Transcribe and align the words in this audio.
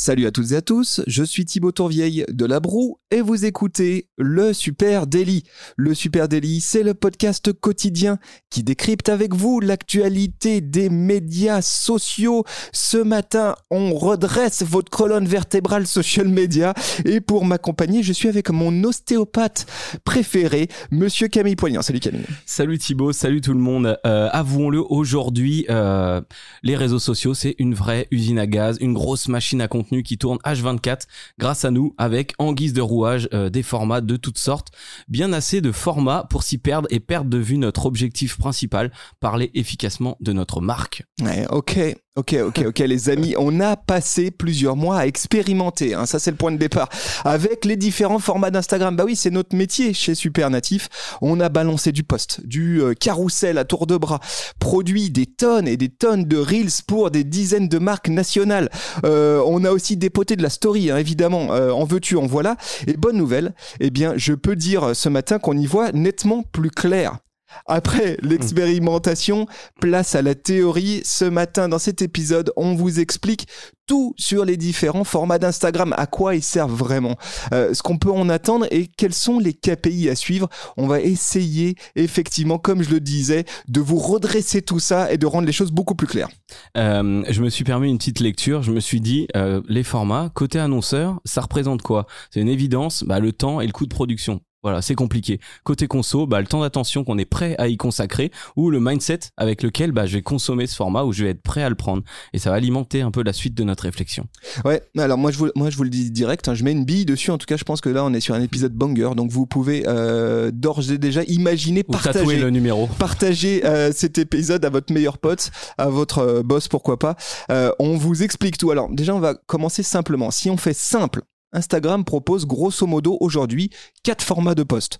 Salut 0.00 0.28
à 0.28 0.30
toutes 0.30 0.52
et 0.52 0.54
à 0.54 0.62
tous, 0.62 1.00
je 1.08 1.24
suis 1.24 1.44
Thibaut 1.44 1.72
Tourvieille 1.72 2.24
de 2.28 2.44
La 2.44 2.60
Broue 2.60 2.98
et 3.10 3.20
vous 3.20 3.44
écoutez 3.46 4.06
le 4.16 4.52
Super 4.52 5.08
Daily. 5.08 5.42
Le 5.76 5.92
Super 5.92 6.28
Daily, 6.28 6.60
c'est 6.60 6.84
le 6.84 6.94
podcast 6.94 7.52
quotidien 7.52 8.20
qui 8.48 8.62
décrypte 8.62 9.08
avec 9.08 9.34
vous 9.34 9.58
l'actualité 9.58 10.60
des 10.60 10.88
médias 10.88 11.62
sociaux. 11.62 12.44
Ce 12.72 12.96
matin, 12.96 13.56
on 13.72 13.92
redresse 13.92 14.62
votre 14.62 14.88
colonne 14.88 15.26
vertébrale 15.26 15.84
social 15.84 16.28
media 16.28 16.74
et 17.04 17.20
pour 17.20 17.44
m'accompagner, 17.44 18.04
je 18.04 18.12
suis 18.12 18.28
avec 18.28 18.50
mon 18.50 18.84
ostéopathe 18.84 19.66
préféré, 20.04 20.68
monsieur 20.92 21.26
Camille 21.26 21.56
Poignant. 21.56 21.82
Salut 21.82 21.98
Camille. 21.98 22.22
Salut 22.46 22.78
Thibaut, 22.78 23.10
salut 23.10 23.40
tout 23.40 23.52
le 23.52 23.58
monde. 23.58 23.98
Euh, 24.06 24.28
avouons-le, 24.30 24.80
aujourd'hui, 24.80 25.66
euh, 25.70 26.20
les 26.62 26.76
réseaux 26.76 27.00
sociaux, 27.00 27.34
c'est 27.34 27.56
une 27.58 27.74
vraie 27.74 28.06
usine 28.12 28.38
à 28.38 28.46
gaz, 28.46 28.76
une 28.80 28.94
grosse 28.94 29.26
machine 29.26 29.60
à 29.60 29.66
compter 29.66 29.87
qui 30.02 30.18
tourne 30.18 30.38
H24 30.44 31.02
grâce 31.38 31.64
à 31.64 31.70
nous 31.70 31.94
avec 31.98 32.34
en 32.38 32.52
guise 32.52 32.72
de 32.72 32.80
rouage 32.80 33.28
euh, 33.32 33.50
des 33.50 33.62
formats 33.62 34.00
de 34.00 34.16
toutes 34.16 34.38
sortes. 34.38 34.68
Bien 35.08 35.32
assez 35.32 35.60
de 35.60 35.72
formats 35.72 36.26
pour 36.30 36.42
s'y 36.42 36.58
perdre 36.58 36.88
et 36.90 37.00
perdre 37.00 37.30
de 37.30 37.38
vue 37.38 37.58
notre 37.58 37.86
objectif 37.86 38.38
principal, 38.38 38.92
parler 39.20 39.50
efficacement 39.54 40.16
de 40.20 40.32
notre 40.32 40.60
marque. 40.60 41.04
Ok, 41.50 41.78
Ok, 42.18 42.34
ok, 42.44 42.64
ok, 42.66 42.78
les 42.80 43.10
amis, 43.10 43.36
on 43.38 43.60
a 43.60 43.76
passé 43.76 44.32
plusieurs 44.32 44.74
mois 44.74 44.98
à 44.98 45.06
expérimenter. 45.06 45.94
Hein, 45.94 46.04
ça, 46.04 46.18
c'est 46.18 46.32
le 46.32 46.36
point 46.36 46.50
de 46.50 46.56
départ. 46.56 46.88
Avec 47.24 47.64
les 47.64 47.76
différents 47.76 48.18
formats 48.18 48.50
d'Instagram. 48.50 48.96
Bah 48.96 49.04
oui, 49.06 49.14
c'est 49.14 49.30
notre 49.30 49.54
métier 49.54 49.94
chez 49.94 50.16
Supernatif. 50.16 50.88
On 51.22 51.38
a 51.38 51.48
balancé 51.48 51.92
du 51.92 52.02
post, 52.02 52.44
du 52.44 52.82
euh, 52.82 52.94
carrousel 52.94 53.56
à 53.56 53.64
tour 53.64 53.86
de 53.86 53.96
bras, 53.96 54.18
produit 54.58 55.10
des 55.10 55.26
tonnes 55.26 55.68
et 55.68 55.76
des 55.76 55.90
tonnes 55.90 56.24
de 56.24 56.36
reels 56.38 56.82
pour 56.88 57.12
des 57.12 57.22
dizaines 57.22 57.68
de 57.68 57.78
marques 57.78 58.08
nationales. 58.08 58.68
Euh, 59.04 59.40
on 59.46 59.64
a 59.64 59.70
aussi 59.70 59.96
dépoté 59.96 60.34
de 60.34 60.42
la 60.42 60.50
story, 60.50 60.90
hein, 60.90 60.96
évidemment. 60.96 61.52
Euh, 61.52 61.70
en 61.70 61.84
veux-tu, 61.84 62.16
en 62.16 62.26
voilà. 62.26 62.56
Et 62.88 62.96
bonne 62.96 63.16
nouvelle, 63.16 63.54
eh 63.78 63.90
bien, 63.90 64.14
je 64.16 64.32
peux 64.32 64.56
dire 64.56 64.96
ce 64.96 65.08
matin 65.08 65.38
qu'on 65.38 65.56
y 65.56 65.66
voit 65.66 65.92
nettement 65.92 66.42
plus 66.42 66.72
clair. 66.72 67.18
Après 67.66 68.16
l'expérimentation, 68.22 69.46
place 69.80 70.14
à 70.14 70.22
la 70.22 70.34
théorie. 70.34 71.02
Ce 71.04 71.24
matin, 71.24 71.68
dans 71.68 71.78
cet 71.78 72.02
épisode, 72.02 72.52
on 72.56 72.74
vous 72.74 73.00
explique 73.00 73.46
tout 73.88 74.14
sur 74.16 74.44
les 74.44 74.56
différents 74.56 75.02
formats 75.02 75.38
d'Instagram, 75.38 75.94
à 75.96 76.06
quoi 76.06 76.36
ils 76.36 76.42
servent 76.42 76.74
vraiment, 76.74 77.16
euh, 77.52 77.74
ce 77.74 77.82
qu'on 77.82 77.96
peut 77.96 78.12
en 78.12 78.28
attendre 78.28 78.66
et 78.70 78.86
quels 78.86 79.14
sont 79.14 79.38
les 79.38 79.54
KPI 79.54 80.10
à 80.10 80.14
suivre? 80.14 80.48
On 80.76 80.86
va 80.86 81.00
essayer, 81.00 81.74
effectivement, 81.96 82.58
comme 82.58 82.82
je 82.82 82.90
le 82.90 83.00
disais, 83.00 83.46
de 83.66 83.80
vous 83.80 83.98
redresser 83.98 84.62
tout 84.62 84.78
ça 84.78 85.10
et 85.10 85.16
de 85.16 85.26
rendre 85.26 85.46
les 85.46 85.52
choses 85.52 85.72
beaucoup 85.72 85.94
plus 85.94 86.06
claires. 86.06 86.28
Euh, 86.76 87.24
je 87.28 87.42
me 87.42 87.48
suis 87.48 87.64
permis 87.64 87.88
une 87.88 87.98
petite 87.98 88.20
lecture. 88.20 88.62
Je 88.62 88.72
me 88.72 88.80
suis 88.80 89.00
dit, 89.00 89.26
euh, 89.34 89.62
les 89.68 89.82
formats, 89.82 90.30
côté 90.34 90.58
annonceur, 90.58 91.20
ça 91.24 91.40
représente 91.40 91.80
quoi? 91.80 92.06
C'est 92.30 92.40
une 92.40 92.48
évidence, 92.48 93.04
bah, 93.04 93.20
le 93.20 93.32
temps 93.32 93.60
et 93.62 93.66
le 93.66 93.72
coût 93.72 93.86
de 93.86 93.94
production. 93.94 94.42
Voilà, 94.62 94.82
c'est 94.82 94.96
compliqué. 94.96 95.38
Côté 95.62 95.86
conso, 95.86 96.26
bah, 96.26 96.40
le 96.40 96.46
temps 96.46 96.62
d'attention 96.62 97.04
qu'on 97.04 97.16
est 97.16 97.24
prêt 97.24 97.54
à 97.58 97.68
y 97.68 97.76
consacrer 97.76 98.32
ou 98.56 98.70
le 98.70 98.80
mindset 98.80 99.20
avec 99.36 99.62
lequel 99.62 99.92
bah, 99.92 100.06
je 100.06 100.14
vais 100.14 100.22
consommer 100.22 100.66
ce 100.66 100.74
format 100.74 101.04
ou 101.04 101.12
je 101.12 101.24
vais 101.24 101.30
être 101.30 101.42
prêt 101.42 101.62
à 101.62 101.68
le 101.68 101.76
prendre. 101.76 102.02
Et 102.32 102.38
ça 102.38 102.50
va 102.50 102.56
alimenter 102.56 103.00
un 103.02 103.12
peu 103.12 103.22
la 103.22 103.32
suite 103.32 103.54
de 103.54 103.62
notre 103.62 103.84
réflexion. 103.84 104.26
Ouais, 104.64 104.82
alors 104.98 105.16
moi 105.16 105.30
je 105.30 105.38
vous, 105.38 105.50
moi, 105.54 105.70
je 105.70 105.76
vous 105.76 105.84
le 105.84 105.90
dis 105.90 106.10
direct, 106.10 106.48
hein, 106.48 106.54
je 106.54 106.64
mets 106.64 106.72
une 106.72 106.84
bille 106.84 107.04
dessus. 107.04 107.30
En 107.30 107.38
tout 107.38 107.46
cas, 107.46 107.56
je 107.56 107.64
pense 107.64 107.80
que 107.80 107.88
là, 107.88 108.04
on 108.04 108.12
est 108.12 108.20
sur 108.20 108.34
un 108.34 108.42
épisode 108.42 108.72
banger. 108.72 109.10
Donc 109.16 109.30
vous 109.30 109.46
pouvez 109.46 109.84
euh, 109.86 110.50
d'ores 110.52 110.90
et 110.90 110.98
déjà 110.98 111.22
imaginer, 111.24 111.84
Ou 111.86 111.92
partager, 111.92 112.38
le 112.38 112.50
numéro. 112.50 112.88
partager 112.98 113.64
euh, 113.64 113.92
cet 113.92 114.18
épisode 114.18 114.64
à 114.64 114.70
votre 114.70 114.92
meilleur 114.92 115.18
pote, 115.18 115.50
à 115.78 115.88
votre 115.88 116.18
euh, 116.18 116.42
boss, 116.42 116.66
pourquoi 116.68 116.98
pas. 116.98 117.16
Euh, 117.50 117.70
on 117.78 117.96
vous 117.96 118.22
explique 118.22 118.58
tout. 118.58 118.70
Alors 118.70 118.88
déjà, 118.90 119.14
on 119.14 119.20
va 119.20 119.34
commencer 119.34 119.82
simplement. 119.82 120.30
Si 120.30 120.50
on 120.50 120.56
fait 120.56 120.74
simple, 120.74 121.22
Instagram 121.52 122.04
propose 122.04 122.46
grosso 122.46 122.86
modo 122.86 123.16
aujourd'hui 123.20 123.70
quatre 124.02 124.22
formats 124.22 124.54
de 124.54 124.62
posts. 124.62 124.98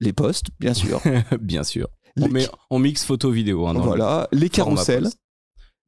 Les 0.00 0.12
posts, 0.12 0.46
bien 0.60 0.74
sûr. 0.74 1.00
Bien 1.40 1.62
sûr. 1.64 1.88
On, 2.20 2.26
Les- 2.26 2.32
met, 2.32 2.48
on 2.70 2.78
mixe 2.78 3.04
photo-vidéo. 3.04 3.66
Hein, 3.66 3.74
dans 3.74 3.80
le- 3.80 3.86
voilà, 3.86 4.28
les 4.32 4.48
carousels, 4.48 5.04
post. 5.04 5.18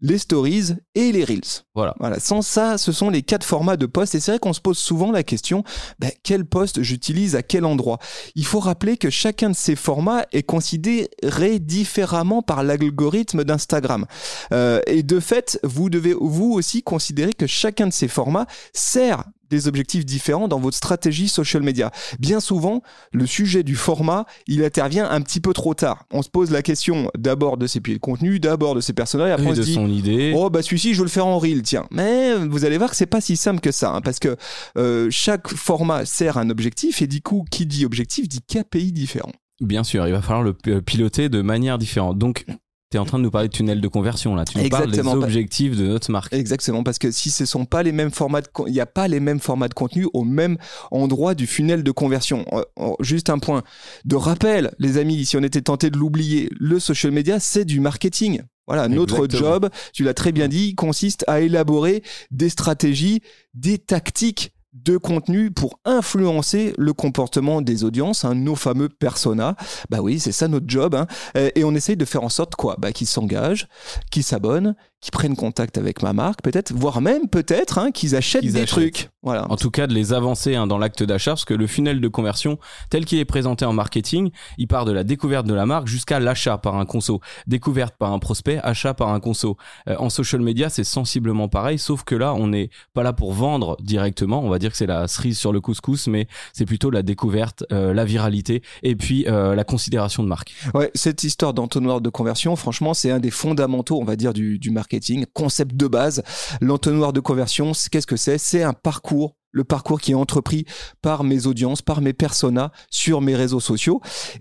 les 0.00 0.18
stories 0.18 0.70
et 0.94 1.12
les 1.12 1.24
reels. 1.24 1.40
Voilà. 1.74 1.94
Voilà, 1.98 2.18
sans 2.20 2.40
ça, 2.40 2.78
ce 2.78 2.92
sont 2.92 3.10
les 3.10 3.22
quatre 3.22 3.44
formats 3.44 3.76
de 3.76 3.86
posts. 3.86 4.14
Et 4.14 4.20
c'est 4.20 4.30
vrai 4.32 4.38
qu'on 4.38 4.52
se 4.52 4.60
pose 4.60 4.78
souvent 4.78 5.10
la 5.12 5.22
question, 5.22 5.64
ben, 5.98 6.10
quel 6.22 6.44
poste 6.46 6.80
j'utilise 6.82 7.34
à 7.36 7.42
quel 7.42 7.64
endroit? 7.64 7.98
Il 8.36 8.46
faut 8.46 8.60
rappeler 8.60 8.96
que 8.96 9.10
chacun 9.10 9.50
de 9.50 9.56
ces 9.56 9.76
formats 9.76 10.24
est 10.32 10.44
considéré 10.44 11.58
différemment 11.58 12.40
par 12.42 12.62
l'algorithme 12.62 13.44
d'Instagram. 13.44 14.06
Euh, 14.52 14.80
et 14.86 15.02
de 15.02 15.20
fait, 15.20 15.58
vous 15.64 15.90
devez 15.90 16.14
vous 16.18 16.52
aussi 16.52 16.82
considérer 16.82 17.32
que 17.32 17.46
chacun 17.46 17.86
de 17.88 17.92
ces 17.92 18.08
formats 18.08 18.46
sert 18.72 19.24
des 19.50 19.68
objectifs 19.68 20.04
différents 20.04 20.48
dans 20.48 20.58
votre 20.58 20.76
stratégie 20.76 21.28
social 21.28 21.62
media. 21.62 21.90
Bien 22.18 22.40
souvent, 22.40 22.82
le 23.12 23.26
sujet 23.26 23.62
du 23.62 23.76
format, 23.76 24.26
il 24.46 24.64
intervient 24.64 25.08
un 25.08 25.20
petit 25.20 25.40
peu 25.40 25.52
trop 25.52 25.74
tard. 25.74 26.06
On 26.12 26.22
se 26.22 26.28
pose 26.28 26.50
la 26.50 26.62
question 26.62 27.10
d'abord 27.16 27.56
de 27.56 27.66
ses 27.66 27.80
pieds 27.80 27.94
de 27.94 28.00
contenu, 28.00 28.40
d'abord 28.40 28.74
de 28.74 28.80
ses 28.80 28.92
personnages, 28.92 29.32
après 29.32 29.46
on 29.46 29.54
se 29.54 29.60
de 29.60 29.64
dit 29.64 29.74
son 29.74 29.88
idée. 29.88 30.32
Oh 30.36 30.50
bah 30.50 30.62
celui-ci 30.62 30.94
je 30.94 30.98
veux 30.98 31.04
le 31.04 31.10
faire 31.10 31.26
en 31.26 31.38
reel 31.38 31.62
tiens 31.62 31.86
mais 31.90 32.34
vous 32.34 32.64
allez 32.64 32.78
voir 32.78 32.90
que 32.90 32.96
c'est 32.96 33.06
pas 33.06 33.20
si 33.20 33.36
simple 33.36 33.60
que 33.60 33.72
ça 33.72 33.92
hein, 33.92 34.00
parce 34.00 34.18
que 34.18 34.36
euh, 34.76 35.08
chaque 35.10 35.48
format 35.48 36.04
sert 36.04 36.38
un 36.38 36.50
objectif 36.50 37.02
et 37.02 37.06
du 37.06 37.20
coup 37.20 37.44
qui 37.50 37.66
dit 37.66 37.84
objectif 37.84 38.28
dit 38.28 38.40
KPI 38.40 38.92
différent 38.92 39.32
Bien 39.60 39.84
sûr, 39.84 40.06
il 40.08 40.12
va 40.12 40.20
falloir 40.20 40.42
le 40.42 40.80
piloter 40.80 41.28
de 41.28 41.40
manière 41.40 41.78
différente. 41.78 42.18
Donc, 42.18 42.44
tu 42.94 42.98
es 42.98 43.00
en 43.00 43.04
train 43.04 43.18
de 43.18 43.24
nous 43.24 43.30
parler 43.32 43.48
de 43.48 43.52
tunnel 43.52 43.80
de 43.80 43.88
conversion 43.88 44.36
là. 44.36 44.44
Tu 44.44 44.56
nous 44.56 44.68
parles 44.68 44.92
des 44.92 45.00
objectifs 45.00 45.76
de 45.76 45.84
notre 45.86 46.12
marque. 46.12 46.32
exactement 46.32 46.84
parce 46.84 46.98
que 46.98 47.10
si 47.10 47.30
ce 47.30 47.44
sont 47.44 47.64
pas 47.64 47.82
les 47.82 47.90
mêmes 47.90 48.12
formats 48.12 48.40
il 48.66 48.72
n'y 48.72 48.80
a 48.80 48.86
pas 48.86 49.08
les 49.08 49.18
mêmes 49.18 49.40
formats 49.40 49.66
de 49.66 49.74
contenu 49.74 50.06
au 50.12 50.22
même 50.22 50.58
endroit 50.92 51.34
du 51.34 51.48
funnel 51.48 51.82
de 51.82 51.90
conversion 51.90 52.44
juste 53.00 53.30
un 53.30 53.38
point 53.40 53.64
de 54.04 54.14
rappel 54.14 54.72
les 54.78 54.96
amis 54.98 55.26
si 55.26 55.36
on 55.36 55.42
était 55.42 55.62
tenté 55.62 55.90
de 55.90 55.96
l'oublier 55.96 56.48
le 56.56 56.78
social 56.78 57.12
media 57.12 57.40
c'est 57.40 57.64
du 57.64 57.80
marketing 57.80 58.42
voilà, 58.66 58.88
notre 58.88 59.24
Exactement. 59.24 59.52
job, 59.52 59.70
tu 59.92 60.04
l'as 60.04 60.14
très 60.14 60.32
bien 60.32 60.48
dit, 60.48 60.74
consiste 60.74 61.22
à 61.26 61.42
élaborer 61.42 62.02
des 62.30 62.48
stratégies, 62.48 63.20
des 63.52 63.76
tactiques 63.76 64.53
de 64.74 64.96
contenu 64.96 65.50
pour 65.50 65.78
influencer 65.84 66.74
le 66.76 66.92
comportement 66.92 67.62
des 67.62 67.84
audiences, 67.84 68.24
hein, 68.24 68.34
nos 68.34 68.56
fameux 68.56 68.88
personas. 68.88 69.54
Bah 69.88 70.00
oui, 70.00 70.18
c'est 70.20 70.32
ça 70.32 70.48
notre 70.48 70.66
job. 70.68 70.94
hein. 70.94 71.06
Et 71.54 71.64
on 71.64 71.74
essaye 71.74 71.96
de 71.96 72.04
faire 72.04 72.24
en 72.24 72.28
sorte 72.28 72.54
quoi 72.56 72.76
bah, 72.78 72.92
Qu'ils 72.92 73.06
s'engagent, 73.06 73.68
qu'ils 74.10 74.24
s'abonnent, 74.24 74.74
qu'ils 75.04 75.12
prennent 75.12 75.36
contact 75.36 75.76
avec 75.76 76.02
ma 76.02 76.12
marque, 76.14 76.40
peut-être, 76.42 76.72
voire 76.72 77.00
même 77.02 77.28
peut-être 77.28 77.78
hein, 77.78 77.90
qu'ils 77.92 78.16
achètent 78.16 78.40
Qu'ils 78.40 78.52
des 78.52 78.58
achètent. 78.62 78.70
trucs. 78.70 79.10
Voilà. 79.22 79.50
En 79.50 79.56
tout 79.56 79.70
cas, 79.70 79.86
de 79.86 79.92
les 79.94 80.12
avancer 80.12 80.54
hein, 80.54 80.66
dans 80.66 80.78
l'acte 80.78 81.02
d'achat, 81.02 81.32
parce 81.32 81.44
que 81.44 81.54
le 81.54 81.66
funnel 81.66 82.00
de 82.00 82.08
conversion, 82.08 82.58
tel 82.90 83.04
qu'il 83.04 83.18
est 83.18 83.24
présenté 83.24 83.64
en 83.64 83.72
marketing, 83.72 84.30
il 84.58 84.66
part 84.66 84.84
de 84.86 84.92
la 84.92 85.04
découverte 85.04 85.46
de 85.46 85.54
la 85.54 85.66
marque 85.66 85.86
jusqu'à 85.86 86.20
l'achat 86.20 86.56
par 86.58 86.76
un 86.76 86.86
conso. 86.86 87.20
Découverte 87.46 87.94
par 87.98 88.12
un 88.12 88.18
prospect, 88.18 88.58
achat 88.62 88.94
par 88.94 89.10
un 89.10 89.20
conso. 89.20 89.56
Euh, 89.88 89.96
en 89.98 90.08
social 90.10 90.40
media, 90.40 90.68
c'est 90.70 90.84
sensiblement 90.84 91.48
pareil, 91.48 91.78
sauf 91.78 92.02
que 92.04 92.14
là, 92.14 92.34
on 92.34 92.48
n'est 92.48 92.70
pas 92.94 93.02
là 93.02 93.12
pour 93.12 93.32
vendre 93.34 93.76
directement. 93.82 94.42
On 94.42 94.48
va 94.48 94.58
dire 94.58 94.70
que 94.70 94.76
c'est 94.76 94.86
la 94.86 95.06
cerise 95.06 95.38
sur 95.38 95.52
le 95.52 95.60
couscous, 95.60 96.06
mais 96.06 96.26
c'est 96.54 96.64
plutôt 96.66 96.90
la 96.90 97.02
découverte, 97.02 97.64
euh, 97.72 97.92
la 97.92 98.04
viralité 98.06 98.62
et 98.82 98.96
puis 98.96 99.26
euh, 99.28 99.54
la 99.54 99.64
considération 99.64 100.22
de 100.22 100.28
marque. 100.28 100.54
Ouais, 100.72 100.90
cette 100.94 101.24
histoire 101.24 101.52
d'entonnoir 101.54 102.00
de 102.00 102.08
conversion, 102.08 102.56
franchement, 102.56 102.94
c'est 102.94 103.10
un 103.10 103.20
des 103.20 103.30
fondamentaux, 103.30 103.98
on 104.00 104.04
va 104.04 104.16
dire, 104.16 104.32
du, 104.32 104.58
du 104.58 104.70
marketing, 104.70 104.93
concept 105.32 105.76
de 105.76 105.86
base. 105.86 106.22
L'entonnoir 106.60 107.12
de 107.12 107.20
conversion, 107.20 107.72
qu'est-ce 107.90 108.06
que 108.06 108.16
c'est? 108.16 108.38
C'est 108.38 108.62
un 108.62 108.72
parcours 108.72 109.36
le 109.54 109.62
parcours 109.62 110.00
qui 110.00 110.10
est 110.10 110.16
entrepris 110.16 110.66
par 111.00 111.22
mes 111.22 111.46
audiences, 111.46 111.80
par 111.80 112.00
mes 112.00 112.12
personas 112.12 112.72
sur 112.90 113.20
mes 113.20 113.36
réseaux 113.36 113.60
sociaux. 113.60 114.00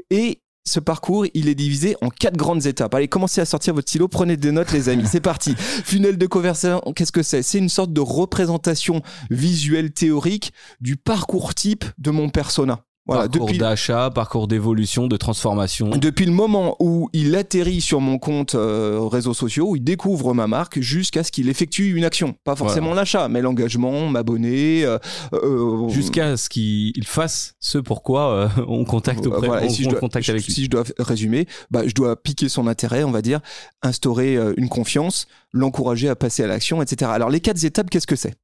Et 0.10 0.42
ce 0.66 0.80
parcours, 0.80 1.26
il 1.34 1.50
est 1.50 1.56
divisé 1.56 1.96
en 2.02 2.10
quatre 2.10 2.38
grandes 2.38 2.66
étapes. 2.66 2.96
Allez, 2.96 3.08
commencez 3.08 3.42
à 3.42 3.46
sortir 3.46 3.74
votre 3.74 3.90
stylo, 3.90 4.08
prenez 4.08 4.38
des 4.38 4.52
notes, 4.52 4.72
les 4.72 4.90
amis. 4.90 5.06
C'est 5.06 5.20
parti. 5.20 5.56
Funnel 5.58 6.18
de 6.18 6.26
conversion, 6.26 6.82
qu'est-ce 6.96 7.12
que 7.12 7.24
c'est? 7.24 7.44
C'est 7.44 7.58
une 7.58 7.70
sorte 7.70 7.92
de 7.92 8.02
représentation 8.02 9.02
visuelle 9.30 9.92
théorique 9.92 10.54
du 10.80 10.96
parcours 10.96 11.54
type 11.54 11.86
de 11.98 12.12
mon 12.12 12.30
persona. 12.30 12.86
Voilà, 13.06 13.24
parcours 13.24 13.48
depuis, 13.48 13.58
d'achat, 13.58 14.10
parcours 14.12 14.48
d'évolution, 14.48 15.08
de 15.08 15.18
transformation. 15.18 15.90
depuis 15.90 16.26
le 16.26 16.32
moment 16.32 16.78
où 16.80 17.10
il 17.12 17.36
atterrit 17.36 17.82
sur 17.82 18.00
mon 18.00 18.18
compte 18.18 18.56
euh, 18.56 18.98
réseaux 19.02 19.34
sociaux, 19.34 19.72
où 19.72 19.76
il 19.76 19.84
découvre 19.84 20.34
ma 20.34 20.48
marque, 20.48 20.80
jusqu'à 20.80 21.24
ce 21.26 21.32
qu'il 21.32 21.50
effectue 21.50 21.96
une 21.98 22.06
action. 22.06 22.34
Pas 22.46 22.56
forcément 22.56 22.94
l'achat, 22.94 23.28
mais 23.28 23.42
l'engagement, 23.42 24.08
m'abonner. 24.08 24.86
euh, 24.86 25.00
euh, 25.34 25.90
Jusqu'à 25.90 26.38
ce 26.38 26.48
qu'il 26.48 26.94
fasse 27.06 27.56
ce 27.60 27.78
pourquoi 27.78 28.32
euh, 28.34 28.48
on 28.70 28.86
contacte 28.86 29.28
auprès, 29.28 29.48
voilà, 29.48 29.66
on, 29.66 29.70
si 29.70 29.84
je 29.84 29.90
on 29.90 29.92
dois, 29.92 30.00
contacte 30.00 30.30
avec 30.30 30.46
lui. 30.46 30.54
si 30.54 30.64
je 30.64 30.70
dois 30.70 30.84
résumer, 30.98 31.46
bah, 31.72 31.82
je 31.86 31.94
dois 31.94 32.16
piquer 32.16 32.48
son 32.48 32.68
intérêt, 32.68 33.04
on 33.04 33.12
va 33.12 33.22
dire, 33.22 33.42
instaurer 33.82 34.38
une 34.56 34.70
confiance, 34.70 35.28
l'encourager 35.52 36.08
à 36.08 36.16
passer 36.16 36.44
à 36.44 36.48
l'action, 36.48 36.82
etc. 36.82 37.12
Alors 37.14 37.30
les 37.30 37.42
quatre 37.42 37.62
étapes, 37.66 37.90
qu'est-ce 37.90 38.08
que 38.08 38.16
c'est? 38.16 38.36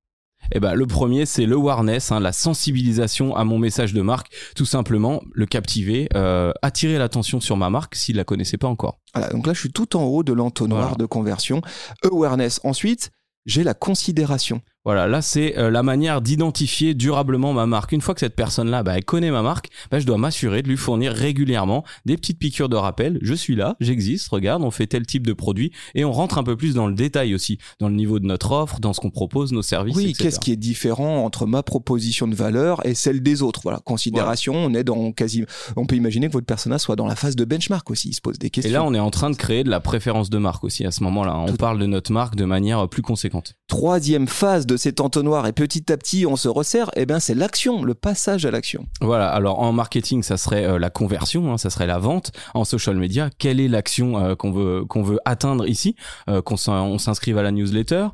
Eh 0.51 0.59
ben, 0.59 0.73
le 0.73 0.85
premier, 0.87 1.25
c'est 1.25 1.45
le 1.45 1.55
awareness, 1.55 2.11
hein, 2.11 2.19
la 2.19 2.31
sensibilisation 2.31 3.35
à 3.35 3.43
mon 3.43 3.59
message 3.59 3.93
de 3.93 4.01
marque. 4.01 4.31
Tout 4.55 4.65
simplement, 4.65 5.21
le 5.31 5.45
captiver, 5.45 6.09
euh, 6.15 6.51
attirer 6.61 6.97
l'attention 6.97 7.39
sur 7.39 7.57
ma 7.57 7.69
marque 7.69 7.95
s'il 7.95 8.15
la 8.15 8.23
connaissait 8.23 8.57
pas 8.57 8.67
encore. 8.67 8.99
Voilà, 9.13 9.29
donc 9.31 9.45
là, 9.47 9.53
je 9.53 9.59
suis 9.59 9.71
tout 9.71 9.95
en 9.95 10.03
haut 10.03 10.23
de 10.23 10.33
l'entonnoir 10.33 10.81
Voilà. 10.81 10.95
de 10.97 11.05
conversion. 11.05 11.61
Awareness. 12.03 12.59
Ensuite, 12.63 13.11
j'ai 13.45 13.63
la 13.63 13.73
considération. 13.73 14.61
Voilà, 14.89 15.05
là 15.05 15.21
c'est 15.21 15.55
euh, 15.59 15.69
la 15.69 15.83
manière 15.83 16.19
d'identifier 16.19 16.95
durablement 16.95 17.53
ma 17.53 17.67
marque. 17.67 17.91
Une 17.91 18.01
fois 18.01 18.15
que 18.15 18.21
cette 18.21 18.35
personne-là, 18.35 18.81
bah, 18.81 18.97
elle 18.97 19.05
connaît 19.05 19.29
ma 19.29 19.43
marque, 19.43 19.69
bah, 19.91 19.99
je 19.99 20.05
dois 20.07 20.17
m'assurer 20.17 20.63
de 20.63 20.67
lui 20.67 20.77
fournir 20.77 21.11
régulièrement 21.13 21.83
des 22.07 22.17
petites 22.17 22.39
piqûres 22.39 22.69
de 22.69 22.75
rappel. 22.75 23.19
Je 23.21 23.35
suis 23.35 23.55
là, 23.55 23.75
j'existe, 23.79 24.29
regarde, 24.29 24.63
on 24.63 24.71
fait 24.71 24.87
tel 24.87 25.05
type 25.05 25.27
de 25.27 25.33
produit 25.33 25.71
et 25.93 26.05
on 26.05 26.11
rentre 26.11 26.39
un 26.39 26.43
peu 26.43 26.55
plus 26.57 26.73
dans 26.73 26.87
le 26.87 26.95
détail 26.95 27.35
aussi, 27.35 27.59
dans 27.79 27.87
le 27.87 27.93
niveau 27.93 28.17
de 28.17 28.25
notre 28.25 28.51
offre, 28.51 28.79
dans 28.79 28.93
ce 28.93 28.99
qu'on 28.99 29.11
propose, 29.11 29.51
nos 29.51 29.61
services. 29.61 29.95
Oui, 29.95 30.13
qu'est-ce 30.13 30.39
qui 30.39 30.51
est 30.51 30.55
différent 30.55 31.23
entre 31.23 31.45
ma 31.45 31.61
proposition 31.61 32.27
de 32.27 32.33
valeur 32.33 32.83
et 32.83 32.95
celle 32.95 33.21
des 33.21 33.43
autres? 33.43 33.59
Voilà, 33.61 33.77
considération, 33.85 34.55
on 34.55 34.73
est 34.73 34.83
dans 34.83 35.11
quasi. 35.11 35.45
On 35.75 35.85
peut 35.85 35.97
imaginer 35.97 36.29
que 36.29 36.33
votre 36.33 36.47
persona 36.47 36.79
soit 36.79 36.95
dans 36.95 37.05
la 37.05 37.15
phase 37.15 37.35
de 37.35 37.45
benchmark 37.45 37.87
aussi. 37.91 38.09
Il 38.09 38.13
se 38.15 38.21
pose 38.21 38.39
des 38.39 38.47
Et 38.47 38.49
questions. 38.49 38.73
là, 38.73 38.83
on 38.83 38.95
est 38.95 38.99
en 38.99 39.11
train 39.11 39.29
de 39.29 39.35
créer 39.35 39.63
de 39.63 39.69
la 39.69 39.81
préférence 39.81 40.31
de 40.31 40.39
marque 40.39 40.63
aussi 40.63 40.83
à 40.83 40.89
ce 40.89 41.03
moment-là. 41.03 41.37
On 41.37 41.45
Tout- 41.45 41.57
parle 41.57 41.77
de 41.77 41.85
notre 41.85 42.11
marque 42.11 42.35
de 42.35 42.45
manière 42.45 42.89
plus 42.89 43.03
conséquente. 43.03 43.53
Troisième 43.67 44.27
phase 44.27 44.65
de 44.65 44.78
cet 44.79 44.99
entonnoir 45.01 45.45
et 45.47 45.53
petit 45.53 45.91
à 45.91 45.97
petit 45.97 46.25
on 46.25 46.35
se 46.35 46.47
resserre. 46.47 46.89
Eh 46.95 47.05
bien, 47.05 47.19
c'est 47.19 47.35
l'action, 47.35 47.83
le 47.83 47.93
passage 47.93 48.45
à 48.45 48.51
l'action. 48.51 48.85
Voilà, 49.01 49.29
alors 49.29 49.59
en 49.59 49.71
marketing, 49.71 50.23
ça 50.23 50.37
serait 50.37 50.65
euh, 50.65 50.79
la 50.79 50.89
conversion, 50.89 51.53
hein, 51.53 51.57
ça 51.57 51.69
serait 51.69 51.85
la 51.87 51.99
vente. 51.99 52.31
En 52.53 52.63
social 52.65 52.95
media, 52.95 53.29
quelle 53.37 53.59
est 53.59 53.67
l'action 53.67 54.17
euh, 54.17 54.35
qu'on 54.35 54.51
veut 54.51 54.85
qu'on 54.85 55.03
veut 55.03 55.19
atteindre 55.25 55.67
ici 55.67 55.95
Euh, 56.29 56.41
Qu'on 56.41 56.57
s'in- 56.57 56.81
on 56.81 56.97
s'inscrive 56.97 57.37
à 57.37 57.43
la 57.43 57.51
newsletter, 57.51 58.07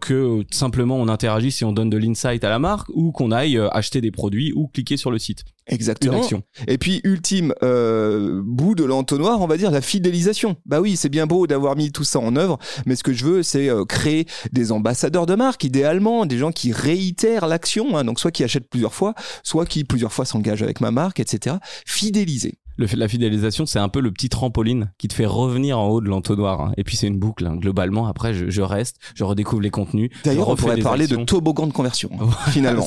que 0.00 0.44
simplement 0.50 0.96
on 0.96 1.08
interagisse 1.08 1.60
et 1.62 1.64
on 1.64 1.72
donne 1.72 1.90
de 1.90 1.96
l'insight 1.98 2.42
à 2.44 2.48
la 2.48 2.58
marque, 2.58 2.88
ou 2.94 3.12
qu'on 3.12 3.30
aille 3.32 3.58
acheter 3.72 4.00
des 4.00 4.10
produits 4.10 4.52
ou 4.54 4.68
cliquer 4.68 4.96
sur 4.96 5.10
le 5.10 5.18
site. 5.18 5.44
Exactement. 5.66 6.20
Et 6.68 6.78
puis, 6.78 7.00
ultime 7.04 7.54
euh, 7.62 8.42
bout 8.44 8.74
de 8.74 8.84
l'entonnoir, 8.84 9.40
on 9.40 9.46
va 9.46 9.56
dire 9.56 9.70
la 9.70 9.80
fidélisation. 9.80 10.56
Bah 10.66 10.80
oui, 10.80 10.96
c'est 10.96 11.08
bien 11.08 11.26
beau 11.26 11.46
d'avoir 11.46 11.76
mis 11.76 11.90
tout 11.90 12.04
ça 12.04 12.18
en 12.18 12.36
œuvre, 12.36 12.58
mais 12.86 12.96
ce 12.96 13.02
que 13.02 13.12
je 13.12 13.24
veux, 13.24 13.42
c'est 13.42 13.68
euh, 13.68 13.84
créer 13.84 14.26
des 14.52 14.72
ambassadeurs 14.72 15.26
de 15.26 15.34
marque, 15.34 15.64
idéalement, 15.64 16.26
des 16.26 16.38
gens 16.38 16.52
qui 16.52 16.72
réitèrent 16.72 17.46
l'action, 17.46 17.96
hein, 17.96 18.04
donc 18.04 18.20
soit 18.20 18.30
qui 18.30 18.44
achètent 18.44 18.68
plusieurs 18.68 18.94
fois, 18.94 19.14
soit 19.42 19.64
qui 19.64 19.84
plusieurs 19.84 20.12
fois 20.12 20.24
s'engagent 20.24 20.62
avec 20.62 20.80
ma 20.80 20.90
marque, 20.90 21.20
etc. 21.20 21.56
Fidéliser. 21.86 22.54
Le 22.76 22.86
fait 22.86 22.96
de 22.96 23.00
la 23.00 23.08
fidélisation, 23.08 23.66
c'est 23.66 23.78
un 23.78 23.88
peu 23.88 24.00
le 24.00 24.10
petit 24.10 24.28
trampoline 24.28 24.92
qui 24.98 25.06
te 25.08 25.14
fait 25.14 25.26
revenir 25.26 25.78
en 25.78 25.88
haut 25.88 26.00
de 26.00 26.08
l'entonnoir. 26.08 26.60
hein. 26.60 26.72
Et 26.76 26.84
puis 26.84 26.96
c'est 26.96 27.06
une 27.06 27.18
boucle. 27.18 27.46
hein. 27.46 27.56
Globalement, 27.56 28.06
après, 28.06 28.34
je, 28.34 28.50
je 28.50 28.62
reste, 28.62 28.96
je 29.14 29.22
redécouvre 29.24 29.62
les 29.62 29.70
contenus. 29.70 30.10
D'ailleurs, 30.24 30.48
on 30.48 30.56
pourrait 30.56 30.74
parler 30.82 31.06
de 31.06 31.14
toboggan 31.24 31.66
de 31.66 31.72
conversion, 31.72 32.10
hein, 32.20 32.28
finalement. 32.50 32.86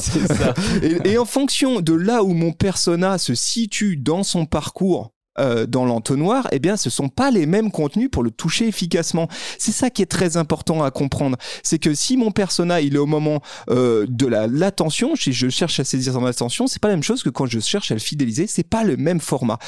Et, 0.83 1.11
et 1.11 1.17
en 1.17 1.25
fonction 1.25 1.79
de 1.81 1.93
là 1.93 2.23
où 2.23 2.33
mon 2.33 2.51
persona 2.51 3.17
se 3.17 3.33
situe 3.35 3.97
dans 3.97 4.23
son 4.23 4.45
parcours 4.45 5.11
euh, 5.39 5.65
dans 5.65 5.85
l'entonnoir, 5.85 6.47
eh 6.51 6.59
bien, 6.59 6.77
ce 6.77 6.89
sont 6.89 7.09
pas 7.09 7.31
les 7.31 7.45
mêmes 7.45 7.71
contenus 7.71 8.09
pour 8.11 8.23
le 8.23 8.31
toucher 8.31 8.67
efficacement. 8.67 9.27
C'est 9.57 9.71
ça 9.71 9.89
qui 9.89 10.01
est 10.01 10.07
très 10.07 10.37
important 10.37 10.83
à 10.83 10.91
comprendre. 10.91 11.37
C'est 11.63 11.79
que 11.79 11.93
si 11.93 12.17
mon 12.17 12.31
persona, 12.31 12.81
il 12.81 12.95
est 12.95 12.99
au 12.99 13.05
moment 13.05 13.41
euh, 13.69 14.05
de 14.09 14.25
la 14.25 14.47
l'attention, 14.47 15.15
si 15.15 15.33
je 15.33 15.49
cherche 15.49 15.79
à 15.79 15.83
saisir 15.83 16.13
son 16.13 16.25
attention, 16.25 16.67
c'est 16.67 16.81
pas 16.81 16.87
la 16.87 16.95
même 16.95 17.03
chose 17.03 17.23
que 17.23 17.29
quand 17.29 17.45
je 17.45 17.59
cherche 17.59 17.91
à 17.91 17.95
le 17.95 17.99
fidéliser. 17.99 18.47
C'est 18.47 18.67
pas 18.67 18.83
le 18.83 18.97
même 18.97 19.19
format. 19.19 19.59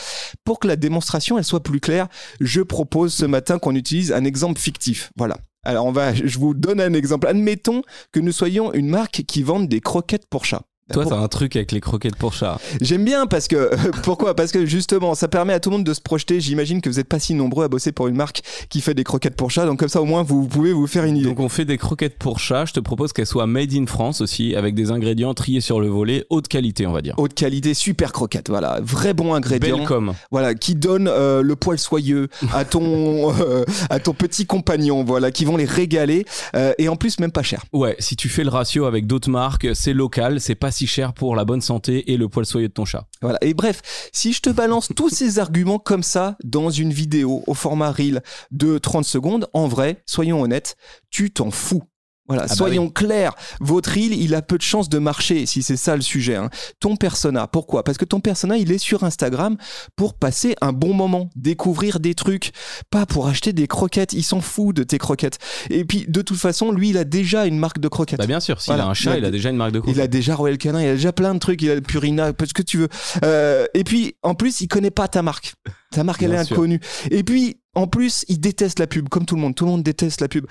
Pour 0.43 0.59
que 0.59 0.67
la 0.67 0.75
démonstration 0.75 1.37
elle 1.37 1.43
soit 1.43 1.63
plus 1.63 1.79
claire, 1.79 2.07
je 2.39 2.61
propose 2.61 3.13
ce 3.13 3.25
matin 3.25 3.59
qu'on 3.59 3.75
utilise 3.75 4.11
un 4.11 4.23
exemple 4.25 4.59
fictif. 4.59 5.11
Voilà. 5.15 5.37
Alors 5.63 5.85
on 5.85 5.91
va, 5.91 6.13
je 6.13 6.39
vous 6.39 6.53
donne 6.53 6.79
un 6.79 6.93
exemple. 6.93 7.27
Admettons 7.27 7.81
que 8.11 8.19
nous 8.19 8.31
soyons 8.31 8.73
une 8.73 8.87
marque 8.87 9.23
qui 9.27 9.43
vende 9.43 9.67
des 9.67 9.81
croquettes 9.81 10.25
pour 10.29 10.45
chats. 10.45 10.63
Toi, 10.91 11.03
Pour- 11.03 11.11
t'as 11.11 11.19
un 11.19 11.27
truc 11.27 11.55
avec 11.55 11.71
les 11.71 11.79
croquettes 11.81 12.15
pour 12.15 12.33
chat. 12.33 12.59
J'aime 12.81 13.05
bien 13.05 13.27
parce 13.27 13.47
que 13.47 13.71
pourquoi? 14.03 14.35
Parce 14.35 14.51
que 14.51 14.65
justement, 14.65 15.15
ça 15.15 15.27
permet 15.27 15.53
à 15.53 15.59
tout 15.59 15.69
le 15.69 15.77
monde 15.77 15.85
de 15.85 15.93
se 15.93 16.01
projeter. 16.01 16.39
J'imagine 16.41 16.81
que 16.81 16.89
vous 16.89 16.97
n'êtes 16.97 17.07
pas 17.07 17.19
si 17.19 17.33
nombreux 17.33 17.65
à 17.65 17.67
bosser 17.67 17.91
pour 17.91 18.07
une 18.07 18.15
marque 18.15 18.41
qui 18.69 18.81
fait 18.81 18.93
des 18.93 19.03
croquettes 19.03 19.35
pour 19.35 19.51
chat, 19.51 19.65
donc 19.65 19.79
comme 19.79 19.89
ça 19.89 20.01
au 20.01 20.05
moins 20.05 20.23
vous, 20.23 20.47
pouvez 20.47 20.73
vous 20.73 20.87
faire 20.87 21.03
une 21.05 21.17
idée. 21.17 21.27
Donc 21.27 21.39
on 21.39 21.49
fait 21.49 21.65
des 21.65 21.77
croquettes 21.77 22.17
pour 22.17 22.39
chat. 22.39 22.65
Je 22.65 22.73
te 22.73 22.79
propose 22.79 23.13
qu'elles 23.13 23.25
soient 23.25 23.47
made 23.47 23.73
in 23.73 23.85
France 23.85 24.21
aussi, 24.21 24.55
avec 24.55 24.75
des 24.75 24.91
ingrédients 24.91 25.33
triés 25.33 25.61
sur 25.61 25.79
le 25.79 25.87
volet, 25.87 26.25
haute 26.29 26.47
qualité, 26.47 26.87
on 26.87 26.91
va 26.91 27.01
dire. 27.01 27.13
Haute 27.17 27.33
qualité, 27.33 27.73
super 27.73 28.11
croquettes, 28.11 28.49
voilà, 28.49 28.79
vrai 28.81 29.13
bon 29.13 29.33
ingrédient, 29.33 29.77
Belle 29.77 29.87
com. 29.87 30.13
voilà, 30.31 30.55
qui 30.55 30.75
donne 30.75 31.07
euh, 31.07 31.41
le 31.41 31.55
poil 31.55 31.77
soyeux 31.77 32.27
à 32.53 32.65
ton 32.65 33.33
euh, 33.39 33.63
à 33.89 33.99
ton 33.99 34.13
petit 34.13 34.45
compagnon, 34.45 35.03
voilà, 35.03 35.31
qui 35.31 35.45
vont 35.45 35.57
les 35.57 35.65
régaler 35.65 36.25
euh, 36.55 36.73
et 36.77 36.89
en 36.89 36.95
plus 36.95 37.19
même 37.19 37.31
pas 37.31 37.43
cher. 37.43 37.63
Ouais, 37.73 37.95
si 37.99 38.15
tu 38.15 38.29
fais 38.29 38.43
le 38.43 38.49
ratio 38.49 38.85
avec 38.85 39.07
d'autres 39.07 39.29
marques, 39.29 39.67
c'est 39.73 39.93
local, 39.93 40.39
c'est 40.41 40.55
pas 40.55 40.71
cher 40.87 41.13
pour 41.13 41.35
la 41.35 41.45
bonne 41.45 41.61
santé 41.61 42.11
et 42.11 42.17
le 42.17 42.29
poil 42.29 42.45
soyeux 42.45 42.67
de 42.67 42.73
ton 42.73 42.85
chat. 42.85 43.07
Voilà. 43.21 43.37
Et 43.41 43.53
bref, 43.53 44.09
si 44.13 44.33
je 44.33 44.41
te 44.41 44.49
balance 44.49 44.89
tous 44.95 45.09
ces 45.09 45.39
arguments 45.39 45.79
comme 45.79 46.03
ça 46.03 46.37
dans 46.43 46.69
une 46.69 46.93
vidéo 46.93 47.43
au 47.47 47.53
format 47.53 47.91
reel 47.91 48.21
de 48.51 48.77
30 48.77 49.05
secondes, 49.05 49.47
en 49.53 49.67
vrai, 49.67 50.01
soyons 50.05 50.41
honnêtes, 50.41 50.75
tu 51.09 51.31
t'en 51.31 51.51
fous. 51.51 51.83
Voilà, 52.29 52.45
bah 52.47 52.55
soyons 52.55 52.89
clairs. 52.89 53.33
Votre 53.59 53.89
reel, 53.91 54.13
il 54.13 54.33
a 54.35 54.41
peu 54.41 54.57
de 54.57 54.61
chances 54.63 54.87
de 54.87 54.99
marcher 54.99 55.45
si 55.45 55.63
c'est 55.63 55.75
ça 55.77 55.95
le 55.95 56.01
sujet. 56.01 56.35
hein. 56.35 56.49
Ton 56.79 56.95
persona, 56.95 57.47
pourquoi? 57.47 57.83
Parce 57.83 57.97
que 57.97 58.05
ton 58.05 58.19
persona, 58.19 58.55
il 58.57 58.71
est 58.71 58.77
sur 58.77 59.03
Instagram 59.03 59.57
pour 59.95 60.13
passer 60.13 60.55
un 60.61 60.71
bon 60.71 60.93
moment, 60.93 61.29
découvrir 61.35 61.99
des 61.99 62.13
trucs, 62.13 62.51
pas 62.91 63.05
pour 63.05 63.27
acheter 63.27 63.51
des 63.51 63.67
croquettes. 63.67 64.13
Il 64.13 64.23
s'en 64.23 64.41
fout 64.41 64.75
de 64.75 64.83
tes 64.83 64.97
croquettes. 64.99 65.39
Et 65.69 65.83
puis, 65.85 66.05
de 66.07 66.21
toute 66.21 66.37
façon, 66.37 66.71
lui, 66.71 66.89
il 66.89 66.97
a 66.97 67.03
déjà 67.03 67.45
une 67.45 67.57
marque 67.57 67.79
de 67.79 67.87
croquettes. 67.87 68.19
Bah 68.19 68.27
bien 68.27 68.39
sûr, 68.39 68.61
s'il 68.61 68.71
Voilà. 68.73 68.85
a 68.85 68.91
un 68.91 68.93
chat, 68.93 69.11
Il 69.11 69.15
a- 69.15 69.17
il 69.19 69.25
a 69.25 69.31
déjà 69.31 69.49
une 69.49 69.57
marque 69.57 69.71
de 69.71 69.79
Il 69.79 69.81
croquettes. 69.81 70.03
a 70.03 70.07
déjà 70.07 70.35
Royal 70.35 70.57
Canin, 70.57 70.81
il 70.81 70.87
a 70.89 70.93
déjà 70.93 71.11
plein 71.11 71.33
de 71.33 71.39
trucs, 71.39 71.61
il 71.61 71.71
a 71.71 71.75
le 71.75 71.81
Purina, 71.81 72.31
ce 72.45 72.53
que 72.53 72.61
tu 72.61 72.77
veux. 72.77 72.89
Euh, 73.25 73.65
et 73.73 73.83
puis, 73.83 74.15
en 74.23 74.35
plus, 74.35 74.61
il 74.61 74.67
connaît 74.67 74.91
pas 74.91 75.07
ta 75.07 75.21
marque. 75.23 75.55
Ta 75.91 76.03
marque, 76.03 76.21
elle 76.23 76.31
Bien 76.31 76.41
est 76.41 76.45
sûr. 76.45 76.55
inconnue. 76.57 76.79
Et 77.09 77.23
puis, 77.23 77.57
en 77.75 77.87
plus, 77.87 78.25
il 78.27 78.39
déteste 78.39 78.79
la 78.79 78.87
pub, 78.87 79.09
comme 79.09 79.25
tout 79.25 79.35
le 79.35 79.41
monde. 79.41 79.55
Tout 79.55 79.65
le 79.65 79.71
monde 79.71 79.83
déteste 79.83 80.21
la 80.21 80.27
pub. 80.27 80.45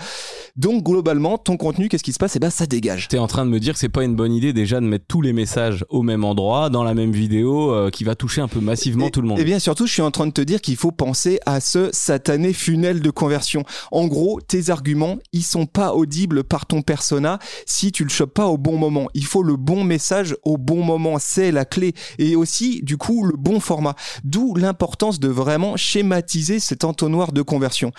Donc, 0.56 0.82
globalement, 0.84 1.36
ton 1.36 1.56
contenu, 1.56 1.88
qu'est-ce 1.88 2.02
qui 2.04 2.12
se 2.12 2.18
passe? 2.18 2.36
Eh 2.36 2.38
ben, 2.38 2.48
ça 2.50 2.64
dégage. 2.66 3.08
T'es 3.08 3.18
en 3.18 3.26
train 3.26 3.44
de 3.44 3.50
me 3.50 3.60
dire 3.60 3.74
que 3.74 3.78
c'est 3.80 3.88
pas 3.88 4.02
une 4.04 4.14
bonne 4.16 4.32
idée 4.32 4.52
déjà 4.52 4.80
de 4.80 4.86
mettre 4.86 5.04
tous 5.06 5.20
les 5.20 5.32
messages 5.32 5.84
au 5.90 6.02
même 6.02 6.24
endroit, 6.24 6.70
dans 6.70 6.84
la 6.84 6.94
même 6.94 7.12
vidéo, 7.12 7.72
euh, 7.72 7.90
qui 7.90 8.02
va 8.04 8.14
toucher 8.14 8.40
un 8.40 8.48
peu 8.48 8.60
massivement 8.60 9.06
Et- 9.06 9.10
tout 9.10 9.20
le 9.20 9.28
monde. 9.28 9.38
Et 9.40 9.44
bien 9.44 9.58
surtout, 9.58 9.86
je 9.86 9.92
suis 9.92 10.02
en 10.02 10.10
train 10.10 10.26
de 10.26 10.32
te 10.32 10.40
dire 10.40 10.60
qu'il 10.60 10.76
faut 10.76 10.90
penser 10.92 11.38
à 11.44 11.60
ce 11.60 11.90
satané 11.92 12.52
funnel 12.52 13.00
de 13.00 13.10
conversion. 13.10 13.64
En 13.92 14.06
gros, 14.06 14.40
tes 14.40 14.70
arguments, 14.70 15.18
ils 15.32 15.42
sont 15.44 15.66
pas 15.66 15.92
audibles 15.94 16.44
par 16.44 16.66
ton 16.66 16.82
persona 16.82 17.38
si 17.66 17.92
tu 17.92 18.04
le 18.04 18.10
chopes 18.10 18.34
pas 18.34 18.46
au 18.46 18.58
bon 18.58 18.76
moment. 18.78 19.08
Il 19.14 19.24
faut 19.26 19.42
le 19.42 19.56
bon 19.56 19.84
message 19.84 20.34
au 20.44 20.56
bon 20.56 20.82
moment, 20.82 21.16
c'est 21.20 21.50
la 21.52 21.64
clé. 21.64 21.94
Et 22.18 22.36
aussi, 22.36 22.80
du 22.82 22.96
coup, 22.96 23.24
le 23.26 23.36
bon 23.36 23.60
format. 23.60 23.94
D'où 24.24 24.54
l'importance 24.54 25.20
de 25.20 25.27
vraiment 25.28 25.76
schématiser 25.76 26.60
cet 26.60 26.84
entonnoir 26.84 27.32
de 27.32 27.42
conversion. 27.42 27.92